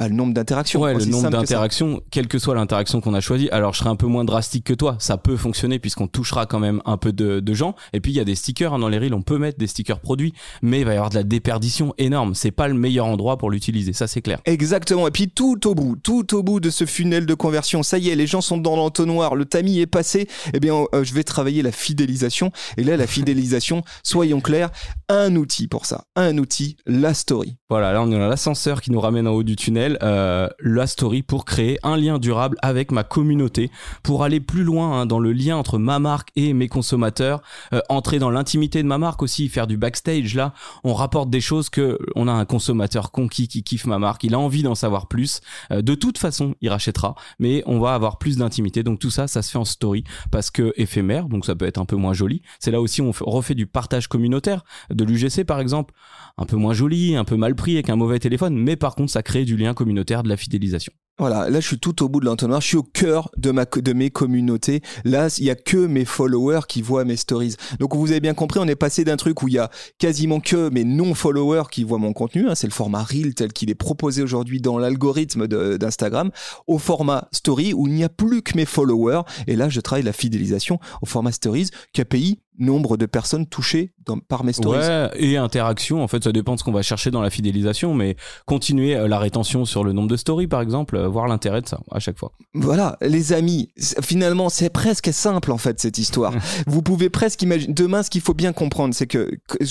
bah, 0.00 0.08
le 0.08 0.14
nombre 0.14 0.32
d'interactions. 0.32 0.80
Ouais, 0.80 0.94
le 0.94 1.04
nombre 1.04 1.28
d'interactions, 1.28 2.00
quelle 2.10 2.26
que 2.26 2.38
soit 2.38 2.54
l'interaction 2.54 3.02
qu'on 3.02 3.12
a 3.12 3.20
choisie. 3.20 3.50
Alors, 3.50 3.74
je 3.74 3.80
serai 3.80 3.90
un 3.90 3.96
peu 3.96 4.06
moins 4.06 4.24
drastique 4.24 4.64
que 4.64 4.72
toi. 4.72 4.96
Ça 4.98 5.18
peut 5.18 5.36
fonctionner 5.36 5.78
puisqu'on 5.78 6.06
touchera 6.06 6.46
quand 6.46 6.58
même 6.58 6.80
un 6.86 6.96
peu 6.96 7.12
de, 7.12 7.40
de 7.40 7.54
gens. 7.54 7.74
Et 7.92 8.00
puis, 8.00 8.10
il 8.10 8.14
y 8.14 8.20
a 8.20 8.24
des 8.24 8.34
stickers 8.34 8.72
hein, 8.72 8.78
dans 8.78 8.88
les 8.88 8.96
reels. 8.96 9.12
On 9.12 9.20
peut 9.20 9.36
mettre 9.36 9.58
des 9.58 9.66
stickers 9.66 10.00
produits, 10.00 10.32
mais 10.62 10.80
il 10.80 10.86
va 10.86 10.92
y 10.92 10.96
avoir 10.96 11.10
de 11.10 11.16
la 11.16 11.22
déperdition 11.22 11.92
énorme. 11.98 12.34
C'est 12.34 12.50
pas 12.50 12.66
le 12.66 12.72
meilleur 12.72 13.04
endroit 13.04 13.36
pour 13.36 13.50
l'utiliser. 13.50 13.92
Ça, 13.92 14.06
c'est 14.06 14.22
clair. 14.22 14.40
Exactement. 14.46 15.06
Et 15.06 15.10
puis, 15.10 15.28
tout 15.28 15.68
au 15.68 15.74
bout, 15.74 15.96
tout 15.96 16.34
au 16.34 16.42
bout 16.42 16.60
de 16.60 16.70
ce 16.70 16.86
funnel 16.86 17.26
de 17.26 17.34
conversion, 17.34 17.82
ça 17.82 17.98
y 17.98 18.08
est, 18.08 18.16
les 18.16 18.26
gens 18.26 18.40
sont 18.40 18.56
dans 18.56 18.76
l'entonnoir. 18.76 19.34
Le 19.34 19.44
tamis 19.44 19.80
est 19.80 19.86
passé. 19.86 20.28
Eh 20.54 20.60
bien, 20.60 20.82
euh, 20.94 21.04
je 21.04 21.12
vais 21.12 21.24
travailler 21.24 21.60
la 21.60 21.72
fidélisation. 21.72 22.52
Et 22.78 22.84
là, 22.84 22.96
la 22.96 23.06
fidélisation, 23.06 23.82
soyons 24.02 24.40
clairs, 24.40 24.70
un 25.10 25.36
outil 25.36 25.68
pour 25.68 25.84
ça. 25.84 26.04
Un 26.16 26.38
outil, 26.38 26.78
la 26.86 27.12
story. 27.12 27.58
Voilà. 27.68 27.92
Là, 27.92 28.00
on 28.02 28.10
a 28.10 28.28
l'ascenseur 28.28 28.80
qui 28.80 28.90
nous 28.92 29.00
ramène 29.00 29.28
en 29.28 29.32
haut 29.32 29.42
du 29.42 29.56
tunnel 29.56 29.89
euh, 30.02 30.48
la 30.60 30.86
story 30.86 31.22
pour 31.22 31.44
créer 31.44 31.78
un 31.82 31.96
lien 31.96 32.18
durable 32.18 32.56
avec 32.62 32.92
ma 32.92 33.04
communauté, 33.04 33.70
pour 34.02 34.24
aller 34.24 34.40
plus 34.40 34.64
loin 34.64 35.00
hein, 35.00 35.06
dans 35.06 35.18
le 35.18 35.32
lien 35.32 35.56
entre 35.56 35.78
ma 35.78 35.98
marque 35.98 36.30
et 36.36 36.52
mes 36.52 36.68
consommateurs, 36.68 37.42
euh, 37.72 37.80
entrer 37.88 38.18
dans 38.18 38.30
l'intimité 38.30 38.82
de 38.82 38.88
ma 38.88 38.98
marque 38.98 39.22
aussi, 39.22 39.48
faire 39.48 39.66
du 39.66 39.76
backstage. 39.76 40.34
Là, 40.34 40.52
on 40.84 40.94
rapporte 40.94 41.30
des 41.30 41.40
choses 41.40 41.70
que 41.70 41.98
on 42.14 42.28
a 42.28 42.32
un 42.32 42.44
consommateur 42.44 43.10
conquis 43.10 43.48
qui 43.48 43.62
kiffe 43.62 43.86
ma 43.86 43.98
marque, 43.98 44.24
il 44.24 44.34
a 44.34 44.38
envie 44.38 44.62
d'en 44.62 44.74
savoir 44.74 45.08
plus. 45.08 45.40
Euh, 45.70 45.82
de 45.82 45.94
toute 45.94 46.18
façon, 46.18 46.54
il 46.60 46.68
rachètera, 46.68 47.14
mais 47.38 47.62
on 47.66 47.78
va 47.78 47.94
avoir 47.94 48.18
plus 48.18 48.36
d'intimité. 48.36 48.82
Donc 48.82 48.98
tout 48.98 49.10
ça, 49.10 49.26
ça 49.26 49.42
se 49.42 49.50
fait 49.50 49.58
en 49.58 49.64
story 49.64 50.04
parce 50.30 50.50
que 50.50 50.72
éphémère, 50.76 51.28
donc 51.28 51.44
ça 51.46 51.54
peut 51.54 51.66
être 51.66 51.78
un 51.78 51.84
peu 51.84 51.96
moins 51.96 52.12
joli. 52.12 52.42
C'est 52.58 52.70
là 52.70 52.80
aussi 52.80 53.00
on 53.02 53.10
refait 53.10 53.54
du 53.54 53.66
partage 53.66 54.08
communautaire 54.08 54.64
de 54.90 55.04
l'UGC 55.04 55.44
par 55.44 55.60
exemple, 55.60 55.94
un 56.38 56.44
peu 56.44 56.56
moins 56.56 56.74
joli, 56.74 57.16
un 57.16 57.24
peu 57.24 57.36
mal 57.36 57.54
pris 57.54 57.74
avec 57.74 57.90
un 57.90 57.96
mauvais 57.96 58.18
téléphone, 58.18 58.56
mais 58.56 58.76
par 58.76 58.94
contre 58.94 59.12
ça 59.12 59.22
crée 59.22 59.44
du 59.44 59.56
lien 59.56 59.69
communautaire 59.74 60.22
de 60.22 60.28
la 60.28 60.36
fidélisation. 60.36 60.92
Voilà, 61.20 61.50
là 61.50 61.60
je 61.60 61.66
suis 61.66 61.78
tout 61.78 62.02
au 62.02 62.08
bout 62.08 62.20
de 62.20 62.24
l'entonnoir, 62.24 62.62
je 62.62 62.66
suis 62.66 62.76
au 62.78 62.82
cœur 62.82 63.30
de 63.36 63.50
ma 63.50 63.66
de 63.66 63.92
mes 63.92 64.08
communautés. 64.08 64.80
Là, 65.04 65.28
il 65.38 65.44
y 65.44 65.50
a 65.50 65.54
que 65.54 65.76
mes 65.76 66.06
followers 66.06 66.62
qui 66.66 66.80
voient 66.80 67.04
mes 67.04 67.16
stories. 67.16 67.56
Donc 67.78 67.94
vous 67.94 68.10
avez 68.10 68.20
bien 68.20 68.32
compris, 68.32 68.58
on 68.58 68.66
est 68.66 68.74
passé 68.74 69.04
d'un 69.04 69.18
truc 69.18 69.42
où 69.42 69.48
il 69.48 69.54
y 69.54 69.58
a 69.58 69.70
quasiment 69.98 70.40
que 70.40 70.70
mes 70.70 70.84
non 70.84 71.12
followers 71.12 71.64
qui 71.70 71.84
voient 71.84 71.98
mon 71.98 72.14
contenu, 72.14 72.48
hein, 72.48 72.54
c'est 72.54 72.66
le 72.66 72.72
format 72.72 73.02
reel 73.02 73.34
tel 73.34 73.52
qu'il 73.52 73.68
est 73.68 73.74
proposé 73.74 74.22
aujourd'hui 74.22 74.62
dans 74.62 74.78
l'algorithme 74.78 75.46
d'Instagram, 75.46 76.30
au 76.66 76.78
format 76.78 77.28
story 77.32 77.74
où 77.74 77.86
il 77.86 77.92
n'y 77.92 78.04
a 78.04 78.08
plus 78.08 78.40
que 78.40 78.56
mes 78.56 78.64
followers 78.64 79.22
et 79.46 79.56
là 79.56 79.68
je 79.68 79.80
travaille 79.80 80.04
la 80.04 80.14
fidélisation 80.14 80.80
au 81.02 81.06
format 81.06 81.32
stories, 81.32 81.68
KPI 81.92 82.38
nombre 82.60 82.96
de 82.96 83.06
personnes 83.06 83.46
touchées 83.46 83.92
par 84.28 84.44
mes 84.44 84.52
stories. 84.52 84.78
Ouais, 84.78 85.10
et 85.14 85.36
interaction, 85.36 86.02
en 86.02 86.08
fait, 86.08 86.22
ça 86.24 86.32
dépend 86.32 86.54
de 86.54 86.58
ce 86.58 86.64
qu'on 86.64 86.72
va 86.72 86.82
chercher 86.82 87.10
dans 87.10 87.22
la 87.22 87.30
fidélisation, 87.30 87.94
mais 87.94 88.16
continuer 88.46 88.96
euh, 88.96 89.08
la 89.08 89.18
rétention 89.18 89.64
sur 89.64 89.82
le 89.82 89.92
nombre 89.92 90.08
de 90.08 90.16
stories, 90.16 90.46
par 90.46 90.60
exemple, 90.60 90.96
euh, 90.96 91.08
voir 91.10 91.28
l'intérêt 91.28 91.60
de 91.60 91.68
ça 91.68 91.80
à 91.90 91.98
chaque 91.98 92.18
fois. 92.18 92.32
Voilà, 92.54 92.96
les 93.00 93.32
amis, 93.32 93.72
finalement, 94.02 94.48
c'est 94.48 94.70
presque 94.70 95.12
simple, 95.12 95.52
en 95.52 95.58
fait, 95.58 95.80
cette 95.80 95.98
histoire. 95.98 96.34
Vous 96.66 96.82
pouvez 96.82 97.10
presque 97.10 97.42
imaginer. 97.42 97.72
Demain, 97.72 98.02
ce 98.02 98.10
qu'il 98.10 98.20
faut 98.20 98.34
bien 98.34 98.52
comprendre, 98.52 98.94
c'est 98.94 99.06
que 99.06 99.30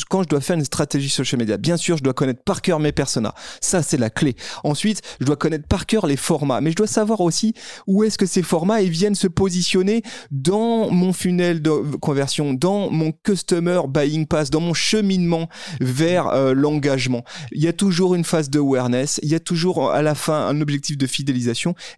quand 0.09 0.23
je 0.23 0.29
dois 0.29 0.41
faire 0.41 0.57
une 0.57 0.65
stratégie 0.65 1.09
social 1.09 1.39
media, 1.39 1.57
bien 1.57 1.77
sûr, 1.77 1.97
je 1.97 2.03
dois 2.03 2.13
connaître 2.13 2.43
par 2.43 2.61
cœur 2.61 2.79
mes 2.79 2.91
personas. 2.91 3.33
Ça, 3.61 3.81
c'est 3.81 3.97
la 3.97 4.09
clé. 4.09 4.35
Ensuite, 4.63 5.01
je 5.19 5.25
dois 5.25 5.35
connaître 5.35 5.67
par 5.67 5.85
cœur 5.85 6.07
les 6.07 6.17
formats, 6.17 6.61
mais 6.61 6.71
je 6.71 6.75
dois 6.75 6.87
savoir 6.87 7.21
aussi 7.21 7.53
où 7.87 8.03
est-ce 8.03 8.17
que 8.17 8.25
ces 8.25 8.43
formats 8.43 8.81
ils 8.81 8.89
viennent 8.89 9.15
se 9.15 9.27
positionner 9.27 10.03
dans 10.31 10.89
mon 10.89 11.13
funnel 11.13 11.61
de 11.61 11.69
conversion, 11.97 12.53
dans 12.53 12.89
mon 12.89 13.11
customer 13.11 13.81
buying 13.87 14.25
pass, 14.25 14.49
dans 14.49 14.61
mon 14.61 14.73
cheminement 14.73 15.49
vers 15.79 16.27
euh, 16.27 16.53
l'engagement. 16.53 17.23
Il 17.51 17.63
y 17.63 17.67
a 17.67 17.73
toujours 17.73 18.15
une 18.15 18.23
phase 18.23 18.49
de 18.49 18.59
awareness, 18.59 19.19
il 19.23 19.29
y 19.29 19.35
a 19.35 19.39
toujours 19.39 19.91
à 19.91 20.01
la 20.01 20.15
fin 20.15 20.47
un 20.47 20.61
objectif 20.61 20.97
de 20.97 21.07
fidélité 21.07 21.28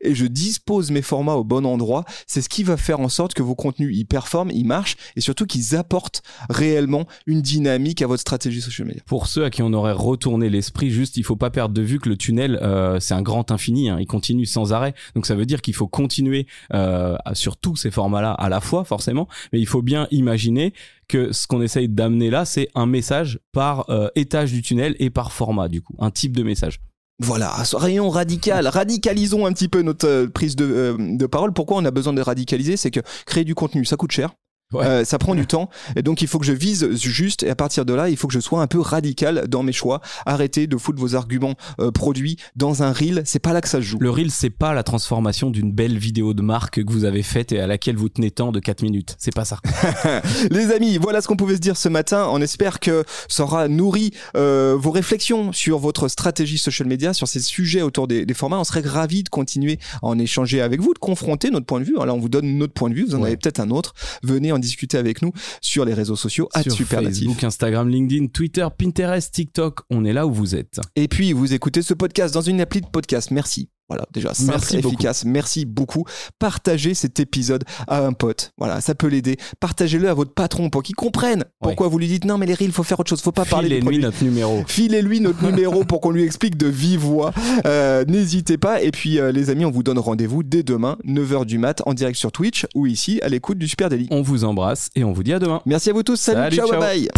et 0.02 0.16
je 0.16 0.26
dispose 0.26 0.92
mes 0.92 1.02
formats 1.02 1.36
au 1.36 1.44
bon 1.44 1.66
endroit, 1.66 2.06
c'est 2.28 2.42
ce 2.42 2.50
qui 2.50 2.64
va 2.64 2.78
faire 2.78 3.00
en 3.00 3.10
sorte 3.10 3.34
que 3.34 3.44
vos 3.44 3.56
contenus 3.56 3.96
ils 3.96 4.06
performent, 4.06 4.52
ils 4.52 4.66
marchent 4.66 4.96
et 5.16 5.22
surtout 5.22 5.46
qu'ils 5.46 5.76
apportent 5.76 6.22
réellement 6.50 7.08
une 7.26 7.42
dynamique 7.42 8.02
à 8.02 8.08
votre 8.08 8.22
stratégie 8.22 8.62
social 8.62 8.88
media. 8.88 9.02
Pour 9.06 9.28
ceux 9.28 9.46
à 9.46 9.50
qui 9.50 9.62
on 9.62 9.74
aurait 9.74 9.92
retourné 9.92 10.50
l'esprit, 10.50 10.90
juste 10.90 11.18
il 11.18 11.24
faut 11.24 11.36
pas 11.36 11.50
perdre 11.50 11.74
de 11.74 11.82
vue 11.82 12.00
que 12.00 12.10
le 12.10 12.18
tunnel 12.18 12.60
euh, 12.62 13.00
c'est 13.00 13.14
un 13.14 13.22
grand 13.22 13.52
infini, 13.52 13.90
hein, 13.90 13.98
il 14.00 14.08
continue 14.08 14.46
sans 14.46 14.74
arrêt. 14.74 14.94
Donc 15.16 15.26
ça 15.26 15.36
veut 15.36 15.46
dire 15.46 15.62
qu'il 15.62 15.76
faut 15.76 15.88
continuer 15.88 16.48
euh, 16.74 17.18
sur 17.34 17.58
tous 17.58 17.76
ces 17.76 17.92
formats-là 17.92 18.32
à 18.32 18.50
la 18.50 18.62
fois 18.62 18.84
forcément, 18.84 19.28
mais 19.54 19.60
il 19.60 19.68
faut 19.68 19.82
bien 19.82 20.08
imaginer 20.12 20.74
que 21.08 21.32
ce 21.32 21.46
qu'on 21.48 21.62
essaye 21.62 21.90
d'amener 21.90 22.30
là, 22.30 22.46
c'est 22.46 22.70
un 22.74 22.86
message 22.86 23.40
par 23.52 23.90
euh, 23.90 24.08
étage 24.16 24.52
du 24.52 24.62
tunnel 24.62 24.96
et 25.00 25.10
par 25.10 25.32
format 25.32 25.68
du 25.68 25.82
coup, 25.82 25.96
un 26.00 26.12
type 26.12 26.36
de 26.38 26.44
message. 26.44 26.80
Voilà, 27.24 27.54
rayon 27.74 28.10
radical, 28.10 28.68
radicalisons 28.68 29.46
un 29.46 29.54
petit 29.54 29.68
peu 29.68 29.84
notre 29.84 30.08
euh, 30.08 30.28
prise 30.28 30.56
de, 30.56 30.66
euh, 30.66 30.98
de 30.98 31.26
parole. 31.28 31.54
Pourquoi 31.54 31.78
on 31.78 31.86
a 31.86 31.92
besoin 31.92 32.14
de 32.14 32.22
radicaliser? 32.22 32.78
C'est 32.78 32.90
que 32.90 33.02
créer 33.28 33.44
du 33.44 33.54
contenu, 33.54 33.86
ça 33.86 33.96
coûte 33.96 34.12
cher. 34.12 34.32
Euh, 34.76 35.04
ça 35.04 35.18
prend 35.18 35.36
du 35.36 35.46
temps. 35.46 35.70
Et 35.96 36.02
donc 36.02 36.22
il 36.22 36.28
faut 36.28 36.40
que 36.40 36.46
je 36.46 36.54
vise 36.54 36.90
juste 36.96 37.44
et 37.44 37.50
à 37.50 37.56
partir 37.56 37.86
de 37.86 37.94
là 37.94 38.10
il 38.10 38.18
faut 38.18 38.28
que 38.28 38.34
je 38.34 38.40
sois 38.40 38.62
un 38.62 38.68
peu 38.68 38.80
radical 38.80 39.48
dans 39.48 39.64
mes 39.64 39.72
choix. 39.72 40.02
Arrêtez 40.26 40.68
de 40.68 40.78
foutre 40.78 41.00
vos 41.00 41.16
arguments 41.16 41.56
euh, 41.80 41.92
produits 41.92 42.38
dans 42.56 42.84
un 42.84 42.92
reel. 42.92 43.24
C'est 43.26 43.40
pas 43.40 43.54
là 43.54 43.62
que 43.62 43.68
ça 43.68 43.80
se 43.80 43.86
joue. 43.86 43.98
Le 44.00 44.10
reel 44.10 44.32
c'est 44.32 44.50
pas 44.50 44.74
la 44.74 44.84
transformation 44.84 45.50
d'une 45.50 45.72
belle 45.72 45.98
vidéo 45.98 46.34
de 46.34 46.42
marque 46.42 46.84
que 46.84 46.92
vous 46.92 47.06
avez 47.06 47.24
faite 47.24 47.52
et 47.52 47.60
à 47.60 47.68
laquelle 47.68 47.96
vous 47.96 48.10
tenez 48.10 48.32
tant 48.32 48.52
de 48.52 48.60
4 48.60 48.84
minutes. 48.84 49.16
C'est 49.20 49.34
pas 49.34 49.46
ça. 49.46 49.60
Les 50.52 50.72
amis 50.72 50.98
voilà 50.98 51.22
ce 51.22 51.28
qu'on 51.28 51.36
pouvait 51.36 51.56
se 51.56 51.60
dire 51.60 51.78
ce 51.78 51.90
matin. 51.90 52.28
On 52.32 52.42
espère 52.42 52.80
que 52.80 53.04
ça 53.28 53.44
aura 53.44 53.68
nourri 53.68 54.12
euh, 54.36 54.76
vos 54.78 54.92
réflexions 54.92 55.52
sur 55.52 55.80
votre 55.80 56.08
stratégie 56.08 56.58
social 56.58 56.88
media 56.88 57.14
sur 57.14 57.28
ces 57.28 57.40
sujets 57.40 57.82
autour 57.82 58.08
des, 58.08 58.26
formats. 58.34 58.60
On 58.60 58.64
serait 58.64 58.82
ravis 58.82 59.24
de 59.24 59.30
continuer 59.30 59.80
à 60.02 60.08
en 60.08 60.18
échanger 60.18 60.62
avec 60.62 60.80
vous 60.80 60.94
de 60.94 61.00
confronter 61.00 61.50
notre 61.50 61.66
point 61.66 61.80
de 61.80 61.86
vue. 61.86 61.96
Là 61.96 62.14
on 62.14 62.20
vous 62.20 62.30
donne 62.30 62.58
notre 62.58 62.74
point 62.74 62.90
de 62.90 62.96
vue. 62.96 63.06
Vous 63.06 63.16
en 63.16 63.24
avez 63.24 63.38
peut-être 63.38 63.60
un 63.60 63.70
autre. 63.70 63.94
Venez 64.24 64.52
en 64.52 64.61
discuter 64.62 64.98
avec 64.98 65.22
nous 65.22 65.32
sur 65.62 65.86
les 65.86 65.94
réseaux 65.94 66.16
sociaux 66.16 66.50
sur 66.62 66.88
Facebook, 66.88 67.44
Instagram, 67.44 67.90
LinkedIn, 67.90 68.28
Twitter, 68.28 68.68
Pinterest, 68.78 69.34
TikTok. 69.34 69.82
On 69.90 70.06
est 70.06 70.14
là 70.14 70.28
où 70.28 70.34
vous 70.34 70.56
êtes. 70.56 70.80
Et 70.96 71.08
puis 71.08 71.34
vous 71.34 71.54
écoutez 71.54 71.82
ce 71.82 71.94
podcast 71.94 72.34
dans 72.34 72.42
une 72.42 72.62
appli 72.62 72.82
de 72.82 72.88
podcast. 72.88 73.32
Merci. 73.32 73.70
Voilà, 73.92 74.06
déjà, 74.14 74.34
simple, 74.34 74.52
Merci 74.52 74.78
efficace. 74.78 75.26
Merci 75.26 75.66
beaucoup. 75.66 76.06
Partagez 76.40 76.94
cet 76.94 77.20
épisode 77.20 77.66
à 77.90 78.06
un 78.06 78.14
pote. 78.14 78.54
Voilà, 78.58 78.80
ça 78.80 78.96
peut 78.96 79.08
l'aider. 79.08 79.36
Partagez-le 79.60 80.08
à 80.08 80.14
votre 80.14 80.34
patron 80.34 80.70
pour 80.70 80.82
qu'il 80.82 80.96
comprenne 80.96 81.44
pourquoi 81.62 81.90
vous 81.90 82.00
lui 82.00 82.08
dites 82.08 82.24
non, 82.24 82.38
mais 82.38 82.46
les 82.46 82.54
reels, 82.54 82.68
il 82.70 82.72
faut 82.74 82.84
faire 82.84 83.02
autre 83.02 83.10
chose. 83.10 83.22
Faut 83.22 83.34
pas 83.34 83.44
parler 83.44 83.68
des 83.68 83.80
produits. 83.80 83.98
lui 83.98 84.06
notre 84.06 84.24
numéro. 84.24 84.64
Filez-lui 84.66 85.20
notre 85.20 85.44
numéro 85.52 85.84
pour 85.84 86.00
qu'on 86.00 86.12
lui 86.12 86.24
explique 86.24 86.56
de 86.56 86.68
vive 86.68 87.02
voix. 87.02 87.34
Euh, 87.66 88.06
N'hésitez 88.06 88.58
pas. 88.58 88.82
Et 88.82 88.92
puis, 88.92 89.20
euh, 89.20 89.34
les 89.34 89.50
amis, 89.50 89.66
on 89.66 89.72
vous 89.72 89.84
donne 89.84 90.00
rendez-vous 90.00 90.42
dès 90.42 90.64
demain, 90.64 90.98
9h 91.06 91.44
du 91.46 91.58
mat, 91.58 91.82
en 91.86 91.94
direct 91.94 92.18
sur 92.18 92.32
Twitch 92.32 92.66
ou 92.76 92.88
ici, 92.88 93.20
à 93.22 93.28
l'écoute 93.28 93.58
du 93.58 93.68
Super 93.68 93.90
Daily. 93.90 94.08
On 94.10 94.22
vous 94.22 94.46
embrasse 94.46 94.90
et 94.96 95.04
on 95.04 95.12
vous 95.12 95.24
dit 95.24 95.34
à 95.34 95.40
demain. 95.40 95.62
Merci 95.66 95.90
à 95.90 95.94
vous 95.94 96.04
tous. 96.04 96.16
Salut, 96.16 96.56
ciao, 96.56 96.70
ciao. 96.70 96.80
bye. 96.80 97.10